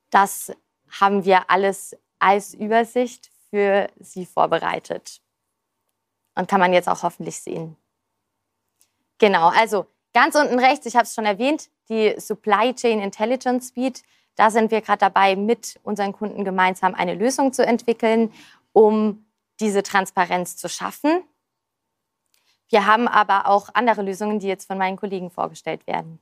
Das 0.10 0.52
haben 1.00 1.24
wir 1.26 1.50
alles 1.50 1.96
als 2.20 2.54
Übersicht 2.54 3.32
für 3.50 3.88
Sie 4.00 4.26
vorbereitet. 4.26 5.22
Und 6.36 6.48
kann 6.48 6.60
man 6.60 6.74
jetzt 6.74 6.88
auch 6.88 7.04
hoffentlich 7.04 7.40
sehen. 7.40 7.76
Genau, 9.18 9.50
also 9.50 9.88
ganz 10.14 10.36
unten 10.36 10.60
rechts, 10.60 10.86
ich 10.86 10.96
habe 10.96 11.04
es 11.04 11.14
schon 11.14 11.26
erwähnt, 11.26 11.70
die 11.90 12.16
Supply 12.18 12.74
Chain 12.74 13.02
Intelligence 13.02 13.70
Suite. 13.70 14.04
Da 14.36 14.50
sind 14.50 14.72
wir 14.72 14.82
gerade 14.82 15.00
dabei, 15.00 15.36
mit 15.36 15.80
unseren 15.84 16.14
Kunden 16.14 16.46
gemeinsam 16.46 16.96
eine 16.96 17.14
Lösung 17.14 17.52
zu 17.52 17.66
entwickeln, 17.66 18.34
um 18.72 19.26
diese 19.60 19.84
Transparenz 19.84 20.56
zu 20.56 20.70
schaffen 20.70 21.24
wir 22.70 22.86
haben 22.86 23.08
aber 23.08 23.48
auch 23.48 23.70
andere 23.74 24.02
Lösungen, 24.02 24.40
die 24.40 24.48
jetzt 24.48 24.68
von 24.68 24.78
meinen 24.78 24.98
Kollegen 24.98 25.30
vorgestellt 25.30 25.86
werden. 25.88 26.20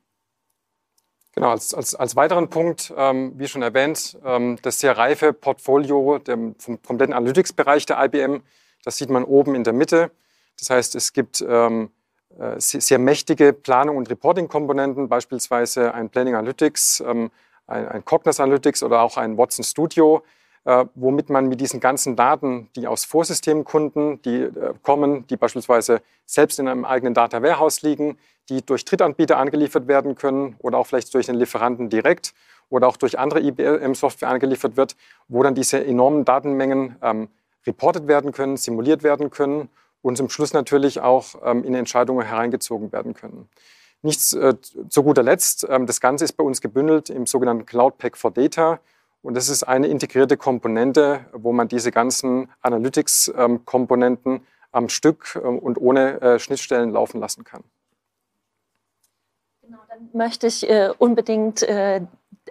Genau, 1.37 1.51
als, 1.51 1.73
als, 1.73 1.93
als 1.93 2.15
weiteren 2.15 2.49
Punkt, 2.49 2.91
ähm, 2.97 3.33
wie 3.35 3.47
schon 3.47 3.61
erwähnt, 3.61 4.17
ähm, 4.25 4.57
das 4.63 4.79
sehr 4.79 4.97
reife 4.97 5.33
Portfolio 5.33 6.17
dem, 6.17 6.55
vom 6.57 6.81
kompletten 6.81 7.13
Analytics-Bereich 7.13 7.85
der 7.85 8.03
IBM. 8.03 8.41
Das 8.83 8.97
sieht 8.97 9.11
man 9.11 9.23
oben 9.23 9.53
in 9.53 9.63
der 9.63 9.73
Mitte. 9.73 10.09
Das 10.57 10.71
heißt, 10.71 10.95
es 10.95 11.13
gibt 11.13 11.45
ähm, 11.47 11.91
äh, 12.39 12.59
sehr, 12.59 12.81
sehr, 12.81 12.97
mächtige 12.97 13.53
Planung- 13.53 13.97
und 13.97 14.09
Reporting-Komponenten, 14.09 15.09
beispielsweise 15.09 15.93
ein 15.93 16.09
Planning 16.09 16.33
Analytics, 16.33 17.01
ähm, 17.01 17.29
ein, 17.67 17.87
ein 17.87 18.05
Cognos 18.05 18.39
Analytics 18.39 18.81
oder 18.81 19.01
auch 19.01 19.17
ein 19.17 19.37
Watson 19.37 19.63
Studio, 19.63 20.23
äh, 20.67 20.85
womit 20.95 21.29
man 21.29 21.47
mit 21.47 21.61
diesen 21.61 21.79
ganzen 21.79 22.17
Daten, 22.17 22.69
die 22.75 22.87
aus 22.87 23.05
Vorsystemkunden, 23.05 24.21
die 24.23 24.41
äh, 24.41 24.73
kommen, 24.83 25.25
die 25.27 25.37
beispielsweise 25.37 26.01
selbst 26.25 26.59
in 26.59 26.67
einem 26.67 26.83
eigenen 26.83 27.13
Data 27.13 27.41
Warehouse 27.41 27.83
liegen, 27.83 28.17
die 28.49 28.65
durch 28.65 28.83
Drittanbieter 28.83 29.37
angeliefert 29.37 29.87
werden 29.87 30.15
können 30.15 30.57
oder 30.59 30.77
auch 30.77 30.85
vielleicht 30.85 31.13
durch 31.13 31.27
den 31.27 31.35
Lieferanten 31.35 31.89
direkt 31.89 32.33
oder 32.67 32.89
auch 32.89 32.97
durch 32.97 33.17
andere 33.17 33.39
IBM-Software 33.39 34.27
angeliefert 34.27 34.75
wird, 34.75 34.97
wo 35.29 35.41
dann 35.41 35.55
diese 35.55 35.85
enormen 35.85 36.25
Datenmengen 36.25 36.97
ähm, 37.01 37.29
reportet 37.65 38.09
werden 38.09 38.33
können, 38.33 38.57
simuliert 38.57 39.03
werden 39.03 39.29
können 39.29 39.69
und 40.01 40.17
zum 40.17 40.29
Schluss 40.29 40.51
natürlich 40.51 40.99
auch 40.99 41.27
ähm, 41.45 41.63
in 41.63 41.75
Entscheidungen 41.75 42.25
hereingezogen 42.25 42.91
werden 42.91 43.13
können. 43.13 43.47
Nichts 44.01 44.33
äh, 44.33 44.55
zu 44.89 45.01
guter 45.01 45.23
Letzt, 45.23 45.65
ähm, 45.69 45.85
das 45.85 46.01
Ganze 46.01 46.25
ist 46.25 46.33
bei 46.33 46.43
uns 46.43 46.59
gebündelt 46.59 47.09
im 47.09 47.25
sogenannten 47.25 47.65
Cloud 47.65 47.97
Pack 47.97 48.17
for 48.17 48.31
Data. 48.31 48.81
Und 49.27 49.33
das 49.33 49.49
ist 49.49 49.63
eine 49.63 49.87
integrierte 49.87 50.37
Komponente, 50.37 51.25
wo 51.33 51.51
man 51.51 51.67
diese 51.67 51.91
ganzen 51.91 52.49
Analytics-Komponenten 52.61 54.35
ähm, 54.35 54.41
am 54.71 54.87
Stück 54.87 55.35
äh, 55.35 55.39
und 55.45 55.77
ohne 55.77 56.21
äh, 56.21 56.39
Schnittstellen 56.39 56.91
laufen 56.91 57.19
lassen 57.19 57.43
kann. 57.43 57.65
Genau, 59.61 59.79
dann 59.89 60.07
möchte 60.13 60.47
ich 60.47 60.69
äh, 60.69 60.93
unbedingt 60.97 61.61
äh, 61.63 62.03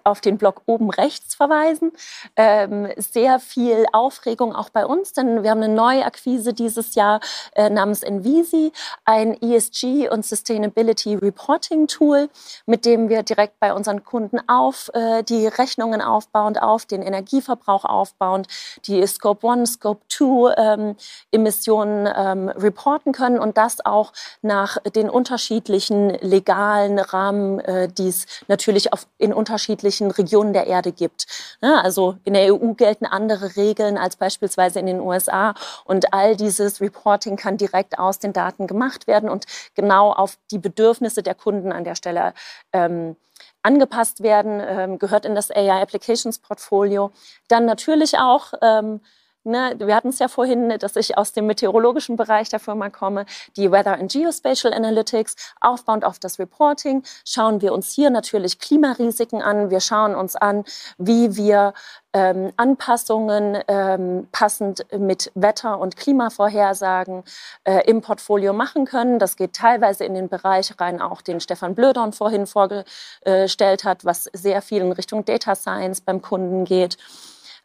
auf 0.06 0.20
den 0.20 0.38
Blog 0.38 0.62
oben 0.66 0.90
rechts 0.90 1.34
verweisen. 1.34 1.92
Ähm, 2.36 2.88
sehr 2.96 3.40
viel 3.40 3.86
Aufregung 3.92 4.54
auch 4.54 4.70
bei 4.70 4.86
uns, 4.86 5.12
denn 5.12 5.42
wir 5.42 5.50
haben 5.50 5.62
eine 5.62 5.75
neue 5.75 6.04
Akquise 6.04 6.52
dieses 6.52 6.94
Jahr 6.94 7.20
äh, 7.54 7.68
namens 7.68 8.02
Envisi, 8.02 8.72
ein 9.04 9.40
ESG 9.40 10.08
und 10.08 10.25
Sustainability 10.25 11.16
Reporting 11.16 11.88
Tool, 11.88 12.28
mit 12.66 12.84
dem 12.84 13.08
wir 13.08 13.22
direkt 13.22 13.58
bei 13.60 13.72
unseren 13.75 14.04
Kunden 14.04 14.38
auf 14.48 14.90
äh, 14.94 15.22
die 15.22 15.46
Rechnungen 15.46 16.00
aufbauend, 16.00 16.62
auf 16.62 16.86
den 16.86 17.02
Energieverbrauch 17.02 17.84
aufbauend, 17.84 18.46
die 18.86 19.04
Scope 19.06 19.48
1, 19.48 19.75
Scope 19.75 20.02
2 20.08 20.54
ähm, 20.56 20.96
Emissionen 21.32 22.08
ähm, 22.14 22.48
reporten 22.48 23.12
können 23.12 23.38
und 23.38 23.56
das 23.58 23.84
auch 23.84 24.12
nach 24.42 24.78
den 24.82 25.10
unterschiedlichen 25.10 26.10
legalen 26.20 26.98
Rahmen, 26.98 27.58
äh, 27.60 27.88
die 27.88 28.08
es 28.08 28.26
natürlich 28.48 28.92
auf, 28.92 29.06
in 29.18 29.32
unterschiedlichen 29.32 29.95
unterschiedlichen 29.96 30.10
Regionen 30.10 30.52
der 30.52 30.66
Erde 30.66 30.92
gibt. 30.92 31.26
Ja, 31.62 31.80
also 31.80 32.16
in 32.24 32.34
der 32.34 32.54
EU 32.54 32.74
gelten 32.74 33.06
andere 33.06 33.56
Regeln 33.56 33.98
als 33.98 34.16
beispielsweise 34.16 34.78
in 34.78 34.86
den 34.86 35.00
USA 35.00 35.54
und 35.84 36.12
all 36.12 36.36
dieses 36.36 36.80
Reporting 36.80 37.36
kann 37.36 37.56
direkt 37.56 37.98
aus 37.98 38.18
den 38.18 38.32
Daten 38.32 38.66
gemacht 38.66 39.06
werden 39.06 39.28
und 39.28 39.46
genau 39.74 40.12
auf 40.12 40.38
die 40.50 40.58
Bedürfnisse 40.58 41.22
der 41.22 41.34
Kunden 41.34 41.72
an 41.72 41.84
der 41.84 41.94
Stelle 41.94 42.34
ähm, 42.72 43.16
angepasst 43.62 44.22
werden, 44.22 44.62
ähm, 44.64 44.98
gehört 44.98 45.24
in 45.24 45.34
das 45.34 45.50
AI 45.50 45.82
Applications 45.82 46.38
Portfolio. 46.38 47.10
Dann 47.48 47.64
natürlich 47.66 48.18
auch 48.18 48.52
ähm, 48.62 49.00
Ne, 49.46 49.76
wir 49.78 49.94
hatten 49.94 50.08
es 50.08 50.18
ja 50.18 50.26
vorhin, 50.26 50.70
dass 50.80 50.96
ich 50.96 51.16
aus 51.16 51.32
dem 51.32 51.46
meteorologischen 51.46 52.16
Bereich 52.16 52.48
der 52.48 52.58
Firma 52.58 52.90
komme, 52.90 53.26
die 53.56 53.70
Weather 53.70 53.96
and 53.96 54.10
Geospatial 54.10 54.74
Analytics, 54.74 55.36
aufbauend 55.60 56.04
auf 56.04 56.18
das 56.18 56.40
Reporting, 56.40 57.04
schauen 57.24 57.62
wir 57.62 57.72
uns 57.72 57.92
hier 57.92 58.10
natürlich 58.10 58.58
Klimarisiken 58.58 59.42
an. 59.42 59.70
Wir 59.70 59.78
schauen 59.78 60.16
uns 60.16 60.34
an, 60.34 60.64
wie 60.98 61.36
wir 61.36 61.74
ähm, 62.12 62.52
Anpassungen 62.56 63.62
ähm, 63.68 64.26
passend 64.32 64.84
mit 64.98 65.30
Wetter- 65.36 65.78
und 65.78 65.96
Klimavorhersagen 65.96 67.22
äh, 67.62 67.88
im 67.88 68.00
Portfolio 68.00 68.52
machen 68.52 68.84
können. 68.84 69.20
Das 69.20 69.36
geht 69.36 69.52
teilweise 69.52 70.04
in 70.04 70.14
den 70.14 70.28
Bereich 70.28 70.74
rein, 70.80 71.00
auch 71.00 71.22
den 71.22 71.38
Stefan 71.38 71.76
Blödorn 71.76 72.12
vorhin 72.12 72.48
vorgestellt 72.48 73.84
hat, 73.84 74.04
was 74.04 74.24
sehr 74.32 74.60
viel 74.60 74.82
in 74.82 74.90
Richtung 74.90 75.24
Data 75.24 75.54
Science 75.54 76.00
beim 76.00 76.20
Kunden 76.20 76.64
geht. 76.64 76.96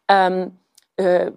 Ähm, 0.08 0.60
äh, 0.98 1.32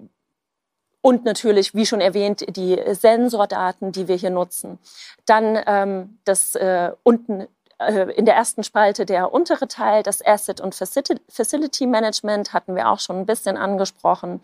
und 1.05 1.27
natürlich, 1.27 1.75
wie 1.75 1.85
schon 1.85 2.01
erwähnt, 2.01 2.57
die 2.57 2.81
Sensordaten, 2.95 3.93
die 3.93 4.09
wir 4.09 4.17
hier 4.17 4.31
nutzen. 4.31 4.79
Dann 5.27 5.61
ähm, 5.67 6.19
das 6.25 6.55
äh, 6.55 6.93
unten 7.03 7.47
äh, 7.79 8.11
in 8.12 8.25
der 8.25 8.35
ersten 8.37 8.64
Spalte 8.64 9.05
der 9.05 9.31
untere 9.31 9.69
Teil, 9.69 10.03
das 10.03 10.25
Asset 10.25 10.62
und 10.62 10.75
Facility 10.75 11.87
Management, 11.87 12.55
hatten 12.55 12.75
wir 12.75 12.88
auch 12.88 13.01
schon 13.01 13.19
ein 13.19 13.27
bisschen 13.27 13.59
angesprochen. 13.59 14.40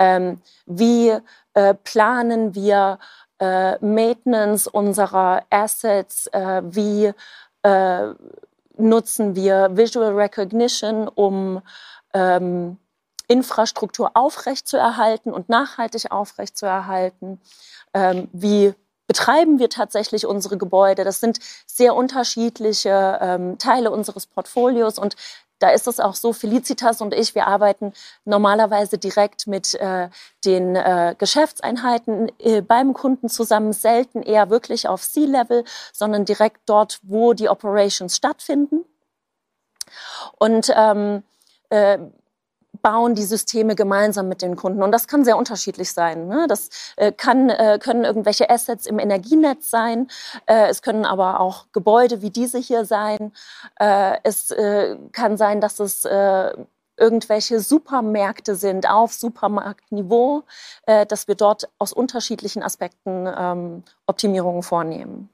Ähm, 0.00 0.40
wie 0.66 1.16
äh, 1.54 1.74
planen 1.84 2.56
wir 2.56 2.98
äh, 3.38 3.78
Maintenance 3.78 4.66
unserer 4.66 5.44
Assets? 5.50 6.26
Äh, 6.32 6.62
wie 6.64 7.12
äh, 7.62 8.14
nutzen 8.76 9.36
wir 9.36 9.68
Visual 9.76 10.14
Recognition, 10.14 11.06
um 11.06 11.62
ähm, 12.12 12.78
Infrastruktur 13.32 14.10
aufrechtzuerhalten 14.14 15.32
und 15.32 15.48
nachhaltig 15.48 16.12
aufrechtzuerhalten? 16.12 17.40
Ähm, 17.94 18.28
wie 18.32 18.74
betreiben 19.06 19.58
wir 19.58 19.68
tatsächlich 19.68 20.26
unsere 20.26 20.58
Gebäude? 20.58 21.04
Das 21.04 21.20
sind 21.20 21.38
sehr 21.66 21.94
unterschiedliche 21.94 23.18
ähm, 23.20 23.58
Teile 23.58 23.90
unseres 23.90 24.26
Portfolios 24.26 24.98
und 24.98 25.16
da 25.62 25.70
ist 25.70 25.86
es 25.86 26.00
auch 26.00 26.16
so, 26.16 26.32
Felicitas 26.32 27.00
und 27.00 27.14
ich, 27.14 27.36
wir 27.36 27.46
arbeiten 27.46 27.92
normalerweise 28.24 28.98
direkt 28.98 29.46
mit 29.46 29.74
äh, 29.76 30.08
den 30.44 30.74
äh, 30.74 31.14
Geschäftseinheiten 31.16 32.32
äh, 32.40 32.62
beim 32.62 32.94
Kunden 32.94 33.28
zusammen, 33.28 33.72
selten 33.72 34.22
eher 34.22 34.50
wirklich 34.50 34.88
auf 34.88 35.02
C-Level, 35.02 35.64
sondern 35.92 36.24
direkt 36.24 36.62
dort, 36.66 36.98
wo 37.02 37.32
die 37.32 37.48
Operations 37.48 38.16
stattfinden. 38.16 38.84
Und 40.38 40.72
ähm, 40.74 41.22
äh, 41.70 41.98
bauen 42.82 43.14
die 43.14 43.22
Systeme 43.22 43.74
gemeinsam 43.74 44.28
mit 44.28 44.42
den 44.42 44.56
Kunden. 44.56 44.82
Und 44.82 44.92
das 44.92 45.06
kann 45.06 45.24
sehr 45.24 45.36
unterschiedlich 45.36 45.92
sein. 45.92 46.26
Ne? 46.26 46.46
Das 46.48 46.68
äh, 46.96 47.12
kann, 47.12 47.48
äh, 47.48 47.78
können 47.80 48.04
irgendwelche 48.04 48.50
Assets 48.50 48.86
im 48.86 48.98
Energienetz 48.98 49.70
sein. 49.70 50.08
Äh, 50.46 50.68
es 50.68 50.82
können 50.82 51.06
aber 51.06 51.40
auch 51.40 51.66
Gebäude 51.72 52.22
wie 52.22 52.30
diese 52.30 52.58
hier 52.58 52.84
sein. 52.84 53.32
Äh, 53.78 54.18
es 54.24 54.50
äh, 54.50 54.96
kann 55.12 55.36
sein, 55.36 55.60
dass 55.60 55.78
es 55.78 56.04
äh, 56.04 56.52
irgendwelche 56.98 57.60
Supermärkte 57.60 58.54
sind 58.54 58.88
auf 58.88 59.14
Supermarktniveau, 59.14 60.44
dass 60.84 61.26
wir 61.26 61.34
dort 61.34 61.68
aus 61.78 61.92
unterschiedlichen 61.92 62.62
Aspekten 62.62 63.26
ähm, 63.26 63.82
Optimierungen 64.06 64.62
vornehmen. 64.62 65.30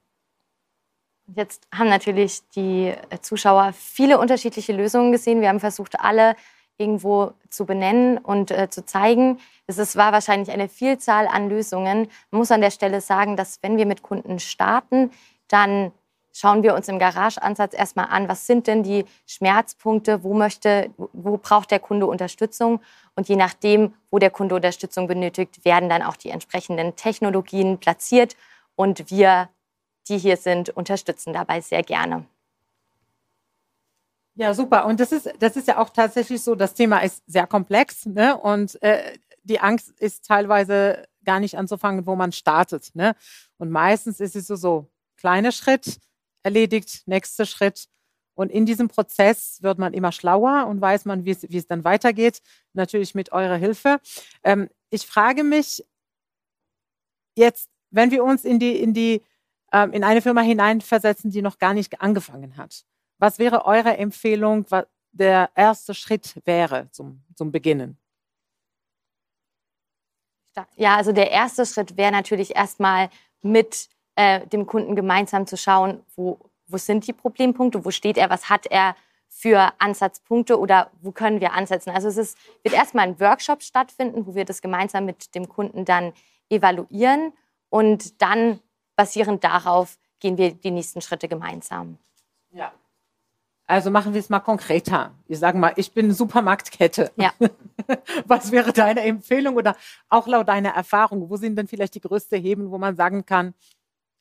Jetzt 1.35 1.67
haben 1.71 1.89
natürlich 1.89 2.47
die 2.55 2.95
Zuschauer 3.21 3.73
viele 3.73 4.19
unterschiedliche 4.19 4.71
Lösungen 4.71 5.11
gesehen. 5.11 5.41
Wir 5.41 5.49
haben 5.49 5.59
versucht, 5.59 5.99
alle 5.99 6.35
irgendwo 6.79 7.33
zu 7.49 7.65
benennen 7.65 8.17
und 8.17 8.51
äh, 8.51 8.69
zu 8.69 8.85
zeigen. 8.85 9.39
Es 9.67 9.77
ist, 9.77 9.95
war 9.95 10.11
wahrscheinlich 10.11 10.49
eine 10.51 10.69
Vielzahl 10.69 11.27
an 11.27 11.49
Lösungen. 11.49 12.07
Man 12.31 12.39
muss 12.39 12.51
an 12.51 12.61
der 12.61 12.71
Stelle 12.71 13.01
sagen, 13.01 13.35
dass 13.35 13.59
wenn 13.61 13.77
wir 13.77 13.85
mit 13.85 14.01
Kunden 14.01 14.39
starten, 14.39 15.11
dann 15.49 15.91
schauen 16.31 16.63
wir 16.63 16.73
uns 16.73 16.87
im 16.87 16.99
Garageansatz 16.99 17.73
erstmal 17.73 18.07
an, 18.07 18.29
was 18.29 18.47
sind 18.47 18.67
denn 18.67 18.83
die 18.83 19.05
Schmerzpunkte, 19.27 20.23
wo 20.23 20.33
möchte, 20.33 20.89
wo 20.97 21.37
braucht 21.37 21.71
der 21.71 21.79
Kunde 21.79 22.05
Unterstützung 22.07 22.79
und 23.15 23.27
je 23.27 23.35
nachdem, 23.35 23.93
wo 24.09 24.19
der 24.19 24.29
Kunde 24.29 24.55
Unterstützung 24.55 25.07
benötigt, 25.07 25.65
werden 25.65 25.89
dann 25.89 26.01
auch 26.01 26.15
die 26.15 26.29
entsprechenden 26.29 26.95
Technologien 26.95 27.79
platziert 27.79 28.37
und 28.75 29.11
wir, 29.11 29.49
die 30.07 30.17
hier 30.17 30.37
sind, 30.37 30.69
unterstützen 30.69 31.33
dabei 31.33 31.59
sehr 31.61 31.83
gerne. 31.83 32.25
Ja, 34.39 34.53
super. 34.53 34.85
Und 34.85 35.01
das 35.01 35.11
ist, 35.11 35.29
das 35.39 35.57
ist 35.57 35.67
ja 35.67 35.79
auch 35.79 35.89
tatsächlich 35.89 36.41
so, 36.41 36.55
das 36.55 36.73
Thema 36.73 36.99
ist 36.99 37.21
sehr 37.27 37.45
komplex 37.45 38.05
ne? 38.05 38.37
und 38.37 38.81
äh, 38.81 39.17
die 39.43 39.59
Angst 39.59 39.89
ist 39.99 40.25
teilweise 40.25 41.05
gar 41.25 41.41
nicht 41.41 41.57
anzufangen, 41.57 42.05
wo 42.05 42.15
man 42.15 42.31
startet. 42.31 42.95
Ne? 42.95 43.17
Und 43.57 43.69
meistens 43.69 44.21
ist 44.21 44.37
es 44.37 44.47
so, 44.47 44.55
so, 44.55 44.89
kleiner 45.17 45.51
Schritt 45.51 45.99
erledigt, 46.41 47.03
nächster 47.05 47.45
Schritt. 47.45 47.89
Und 48.33 48.49
in 48.49 48.65
diesem 48.65 48.87
Prozess 48.87 49.61
wird 49.61 49.77
man 49.77 49.93
immer 49.93 50.13
schlauer 50.13 50.67
und 50.67 50.79
weiß 50.79 51.03
man, 51.03 51.25
wie 51.25 51.31
es, 51.31 51.43
wie 51.49 51.57
es 51.57 51.67
dann 51.67 51.83
weitergeht. 51.83 52.41
Natürlich 52.71 53.15
mit 53.15 53.33
eurer 53.33 53.57
Hilfe. 53.57 53.99
Ähm, 54.45 54.69
ich 54.89 55.05
frage 55.05 55.43
mich 55.43 55.85
jetzt, 57.35 57.67
wenn 57.91 58.11
wir 58.11 58.23
uns 58.23 58.45
in 58.45 58.57
die, 58.57 58.81
in 58.81 58.93
die, 58.93 59.21
ähm, 59.73 59.91
in 59.91 60.05
eine 60.05 60.21
Firma 60.21 60.39
hineinversetzen, 60.39 61.29
die 61.29 61.41
noch 61.41 61.57
gar 61.57 61.73
nicht 61.73 61.99
angefangen 61.99 62.55
hat. 62.55 62.85
Was 63.19 63.37
wäre 63.37 63.65
eure 63.65 63.97
Empfehlung, 63.97 64.65
was 64.69 64.85
der 65.11 65.49
erste 65.55 65.93
Schritt 65.93 66.41
wäre 66.45 66.89
zum, 66.91 67.23
zum 67.35 67.51
Beginnen? 67.51 67.97
Ja, 70.75 70.97
also 70.97 71.11
der 71.11 71.31
erste 71.31 71.65
Schritt 71.65 71.95
wäre 71.97 72.11
natürlich 72.11 72.55
erstmal 72.55 73.09
mit 73.41 73.89
äh, 74.15 74.45
dem 74.47 74.65
Kunden 74.65 74.95
gemeinsam 74.95 75.47
zu 75.47 75.57
schauen, 75.57 76.03
wo, 76.15 76.39
wo 76.67 76.77
sind 76.77 77.07
die 77.07 77.13
Problempunkte, 77.13 77.85
wo 77.85 77.91
steht 77.91 78.17
er, 78.17 78.29
was 78.29 78.49
hat 78.49 78.65
er 78.65 78.95
für 79.29 79.71
Ansatzpunkte 79.79 80.59
oder 80.59 80.91
wo 81.01 81.11
können 81.11 81.39
wir 81.39 81.53
ansetzen? 81.53 81.91
Also 81.91 82.07
es 82.07 82.17
ist, 82.17 82.37
wird 82.63 82.75
erstmal 82.75 83.07
ein 83.07 83.19
Workshop 83.19 83.61
stattfinden, 83.61 84.25
wo 84.25 84.35
wir 84.35 84.43
das 84.43 84.61
gemeinsam 84.61 85.05
mit 85.05 85.35
dem 85.35 85.47
Kunden 85.47 85.85
dann 85.85 86.13
evaluieren 86.49 87.33
und 87.69 88.21
dann 88.21 88.59
basierend 88.95 89.43
darauf 89.43 89.97
gehen 90.19 90.37
wir 90.37 90.53
die 90.53 90.71
nächsten 90.71 91.01
Schritte 91.01 91.27
gemeinsam. 91.27 91.97
Ja. 92.51 92.73
Also 93.69 93.91
machen 93.91 94.15
wir 94.15 94.19
es 94.19 94.29
mal 94.29 94.39
konkreter. 94.39 95.13
Ich 95.27 95.37
sage 95.37 95.59
mal, 95.59 95.73
ich 95.75 95.91
bin 95.91 96.11
Supermarktkette. 96.11 97.11
Ja. 97.17 97.31
Was 98.25 98.51
wäre 98.51 98.73
deine 98.73 99.01
Empfehlung 99.01 99.57
oder 99.57 99.75
auch 100.09 100.25
laut 100.25 100.47
deiner 100.47 100.69
Erfahrung? 100.69 101.29
Wo 101.29 101.37
sind 101.37 101.55
denn 101.55 101.67
vielleicht 101.67 101.93
die 101.93 102.01
größten 102.01 102.41
Hebel, 102.41 102.71
wo 102.71 102.79
man 102.79 102.95
sagen 102.95 103.27
kann, 103.27 103.53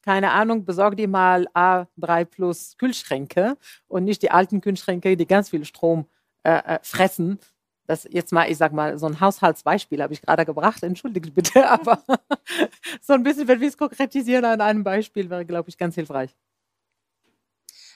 keine 0.02 0.32
Ahnung, 0.32 0.66
besorg 0.66 0.98
dir 0.98 1.08
mal 1.08 1.48
A3 1.54 2.26
Plus 2.26 2.76
Kühlschränke 2.76 3.56
und 3.88 4.04
nicht 4.04 4.20
die 4.20 4.30
alten 4.30 4.60
Kühlschränke, 4.60 5.16
die 5.16 5.26
ganz 5.26 5.48
viel 5.48 5.64
Strom 5.64 6.04
äh, 6.42 6.74
äh 6.74 6.78
fressen. 6.82 7.38
Das 7.86 8.06
jetzt 8.10 8.32
mal, 8.32 8.50
ich 8.50 8.58
sag 8.58 8.74
mal, 8.74 8.98
so 8.98 9.06
ein 9.06 9.18
Haushaltsbeispiel 9.18 10.02
habe 10.02 10.12
ich 10.12 10.20
gerade 10.20 10.44
gebracht, 10.44 10.82
entschuldige 10.82 11.30
bitte, 11.30 11.66
aber 11.70 12.02
so 13.00 13.14
ein 13.14 13.22
bisschen, 13.22 13.48
wenn 13.48 13.62
wir 13.62 13.68
es 13.68 13.78
konkretisieren 13.78 14.44
an 14.44 14.60
einem 14.60 14.84
Beispiel, 14.84 15.30
wäre, 15.30 15.46
glaube 15.46 15.70
ich, 15.70 15.78
ganz 15.78 15.94
hilfreich. 15.94 16.36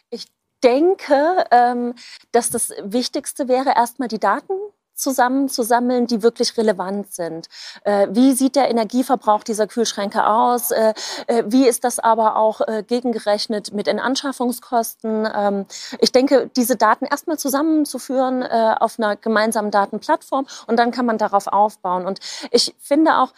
Ich 0.09 0.27
denke, 0.63 1.45
ähm, 1.51 1.95
dass 2.33 2.51
das 2.51 2.71
Wichtigste 2.83 3.49
wäre, 3.49 3.75
erstmal 3.75 4.09
die 4.09 4.21
Daten 4.21 4.55
zusammenzusammeln, 4.95 6.07
die 6.07 6.23
wirklich 6.23 6.57
relevant 6.57 7.13
sind. 7.13 7.49
Äh, 7.85 8.09
wie 8.11 8.33
sieht 8.33 8.57
der 8.57 8.71
Energieverbrauch 8.71 9.43
dieser 9.43 9.67
Kühlschränke 9.67 10.27
aus? 10.27 10.71
Äh, 10.71 10.95
äh, 11.27 11.45
wie 11.47 11.67
ist 11.67 11.85
das 11.85 11.99
aber 11.99 12.37
auch 12.37 12.61
äh, 12.61 12.85
gegengerechnet 12.87 13.73
mit 13.73 13.87
den 13.87 13.99
Anschaffungskosten? 13.99 15.29
Ähm, 15.35 15.67
ich 15.99 16.13
denke, 16.13 16.51
diese 16.57 16.77
Daten 16.77 17.07
erstmal 17.07 17.39
zusammenzuführen 17.39 18.43
äh, 18.43 18.75
auf 18.79 18.99
einer 18.99 19.17
gemeinsamen 19.17 19.71
Datenplattform 19.71 20.47
und 20.67 20.79
dann 20.79 20.91
kann 20.91 21.07
man 21.07 21.19
darauf 21.19 21.47
aufbauen. 21.49 22.07
Und 22.07 22.21
ich 22.51 22.75
finde 22.79 23.17
auch, 23.17 23.33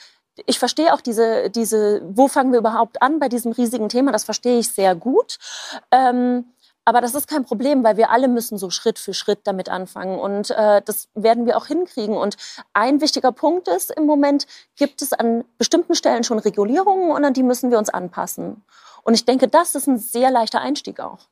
ich 0.47 0.59
verstehe 0.59 0.93
auch 0.93 1.01
diese, 1.01 1.49
diese, 1.51 2.03
wo 2.05 2.27
fangen 2.27 2.53
wir 2.53 2.59
überhaupt 2.59 3.01
an 3.01 3.21
bei 3.21 3.29
diesem 3.29 3.53
riesigen 3.53 3.89
Thema? 3.89 4.11
Das 4.11 4.25
verstehe 4.25 4.59
ich 4.59 4.69
sehr 4.69 4.97
gut. 4.97 5.39
Ähm, 5.93 6.47
aber 6.85 7.01
das 7.01 7.15
ist 7.15 7.29
kein 7.29 7.45
Problem, 7.45 7.83
weil 7.83 7.97
wir 7.97 8.11
alle 8.11 8.29
müssen 8.29 8.59
so 8.59 8.71
Schritt 8.71 8.99
für 8.99 9.15
Schritt 9.15 9.41
damit 9.45 9.69
anfangen. 9.69 10.19
Und 10.19 10.51
äh, 10.51 10.83
das 10.85 11.09
werden 11.15 11.47
wir 11.47 11.57
auch 11.57 11.67
hinkriegen. 11.67 12.17
Und 12.17 12.37
ein 12.73 13.01
wichtiger 13.01 13.33
Punkt 13.33 13.69
ist, 13.69 13.91
im 13.91 14.07
Moment 14.07 14.47
gibt 14.77 15.03
es 15.03 15.13
an 15.13 15.45
bestimmten 15.59 15.95
Stellen 15.95 16.25
schon 16.25 16.39
Regulierungen 16.39 17.11
und 17.11 17.25
an 17.25 17.33
die 17.33 17.43
müssen 17.43 17.71
wir 17.71 17.79
uns 17.79 17.89
anpassen. 17.89 18.63
Und 19.03 19.15
ich 19.15 19.25
denke, 19.25 19.49
das 19.49 19.75
ist 19.75 19.87
ein 19.87 19.99
sehr 19.99 20.31
leichter 20.31 20.61
Einstieg 20.61 21.01
auch. 21.01 21.29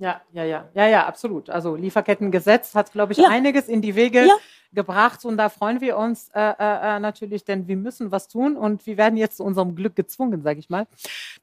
Ja, 0.00 0.20
ja, 0.32 0.44
ja, 0.44 0.68
ja, 0.74 0.86
ja, 0.86 1.06
absolut. 1.06 1.50
Also 1.50 1.74
Lieferkettengesetz 1.74 2.76
hat, 2.76 2.92
glaube 2.92 3.12
ich, 3.12 3.18
ja. 3.18 3.28
einiges 3.28 3.68
in 3.68 3.82
die 3.82 3.96
Wege 3.96 4.26
ja. 4.26 4.34
gebracht 4.72 5.24
und 5.24 5.36
da 5.36 5.48
freuen 5.48 5.80
wir 5.80 5.96
uns 5.96 6.28
äh, 6.34 6.40
äh, 6.40 6.52
äh, 6.96 7.00
natürlich, 7.00 7.44
denn 7.44 7.66
wir 7.66 7.76
müssen 7.76 8.12
was 8.12 8.28
tun 8.28 8.56
und 8.56 8.86
wir 8.86 8.96
werden 8.96 9.16
jetzt 9.16 9.38
zu 9.38 9.44
unserem 9.44 9.74
Glück 9.74 9.96
gezwungen, 9.96 10.42
sage 10.42 10.60
ich 10.60 10.70
mal. 10.70 10.86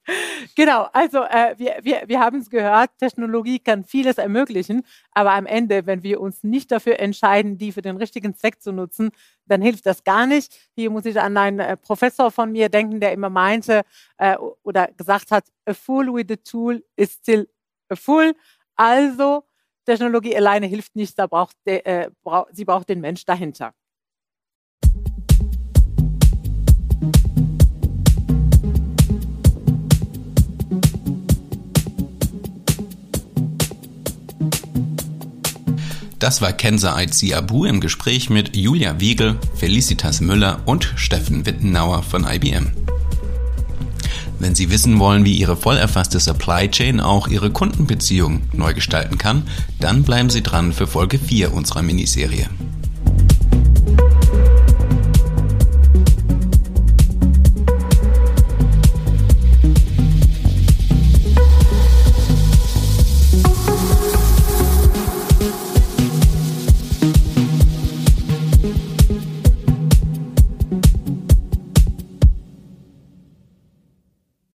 genau, 0.56 0.88
also 0.94 1.24
äh, 1.24 1.56
wir, 1.58 1.80
wir, 1.82 2.04
wir 2.06 2.22
haben 2.22 2.40
es 2.40 2.50
gehört, 2.50 2.92
Technologie 2.98 3.60
kann 3.60 3.84
vieles 3.84 4.18
ermöglichen, 4.18 4.84
aber 5.12 5.34
am 5.34 5.48
Ende, 5.48 5.86
wenn 5.86 6.04
wir 6.04 6.22
uns 6.22 6.42
nicht 6.46 6.72
dafür 6.72 7.02
entscheiden, 7.02 7.58
die 7.58 7.74
für 7.74 7.82
den 7.82 7.98
richtigen 7.98 8.36
Zweck 8.36 8.62
zu 8.62 8.72
nutzen, 8.72 9.12
dann 9.48 9.62
hilft 9.62 9.86
das 9.86 10.06
gar 10.06 10.28
nicht. 10.28 10.54
Hier 10.76 10.90
muss 10.92 11.06
ich 11.06 11.20
an 11.20 11.36
einen 11.36 11.60
äh, 11.60 11.76
Professor 11.76 12.32
von 12.32 12.54
mir 12.54 12.70
denken, 12.70 13.02
der 13.02 13.12
immer 13.12 13.30
meinte 13.30 13.82
äh, 14.18 14.38
oder 14.64 14.88
gesagt 14.96 15.32
hat, 15.32 15.44
a 15.66 15.74
fool 15.74 16.14
with 16.14 16.32
a 16.32 16.38
tool 16.38 16.82
is 16.96 17.16
still 17.16 17.48
full. 17.94 18.36
Also 18.76 19.44
Technologie 19.86 20.36
alleine 20.36 20.66
hilft 20.66 20.96
nicht, 20.96 21.18
da 21.18 21.28
braucht 21.28 21.56
der, 21.66 21.86
äh, 21.86 22.10
bra 22.24 22.48
sie 22.52 22.66
braucht 22.66 22.90
den 22.90 23.02
Mensch 23.02 23.26
dahinter. 23.26 23.74
Das 36.18 36.42
war 36.42 36.54
Kenza 36.54 36.96
Aitzi 36.96 37.36
Abu 37.36 37.66
im 37.66 37.80
Gespräch 37.80 38.32
mit 38.32 38.56
Julia 38.56 39.00
Wiegel, 39.00 39.38
Felicitas 39.54 40.22
Müller 40.22 40.60
und 40.66 40.92
Steffen 40.96 41.46
Wittenauer 41.46 42.02
von 42.02 42.26
IBM. 42.26 42.72
Wenn 44.40 44.56
Sie 44.56 44.70
wissen 44.70 45.00
wollen, 45.00 45.26
wie 45.26 45.38
Ihre 45.38 45.56
voll 45.56 45.78
erfasste 45.78 46.20
Supply 46.20 46.70
Chain 46.70 47.00
auch 47.00 47.28
Ihre 47.28 47.52
Kundenbeziehung 47.52 48.42
neu 48.52 48.74
gestalten 48.74 49.18
kann, 49.18 49.44
dann 49.80 50.04
bleiben 50.04 50.30
Sie 50.30 50.44
dran 50.44 50.74
für 50.74 50.88
Folge 50.88 51.18
4 51.20 51.54
unserer 51.54 51.82
Miniserie. 51.82 52.50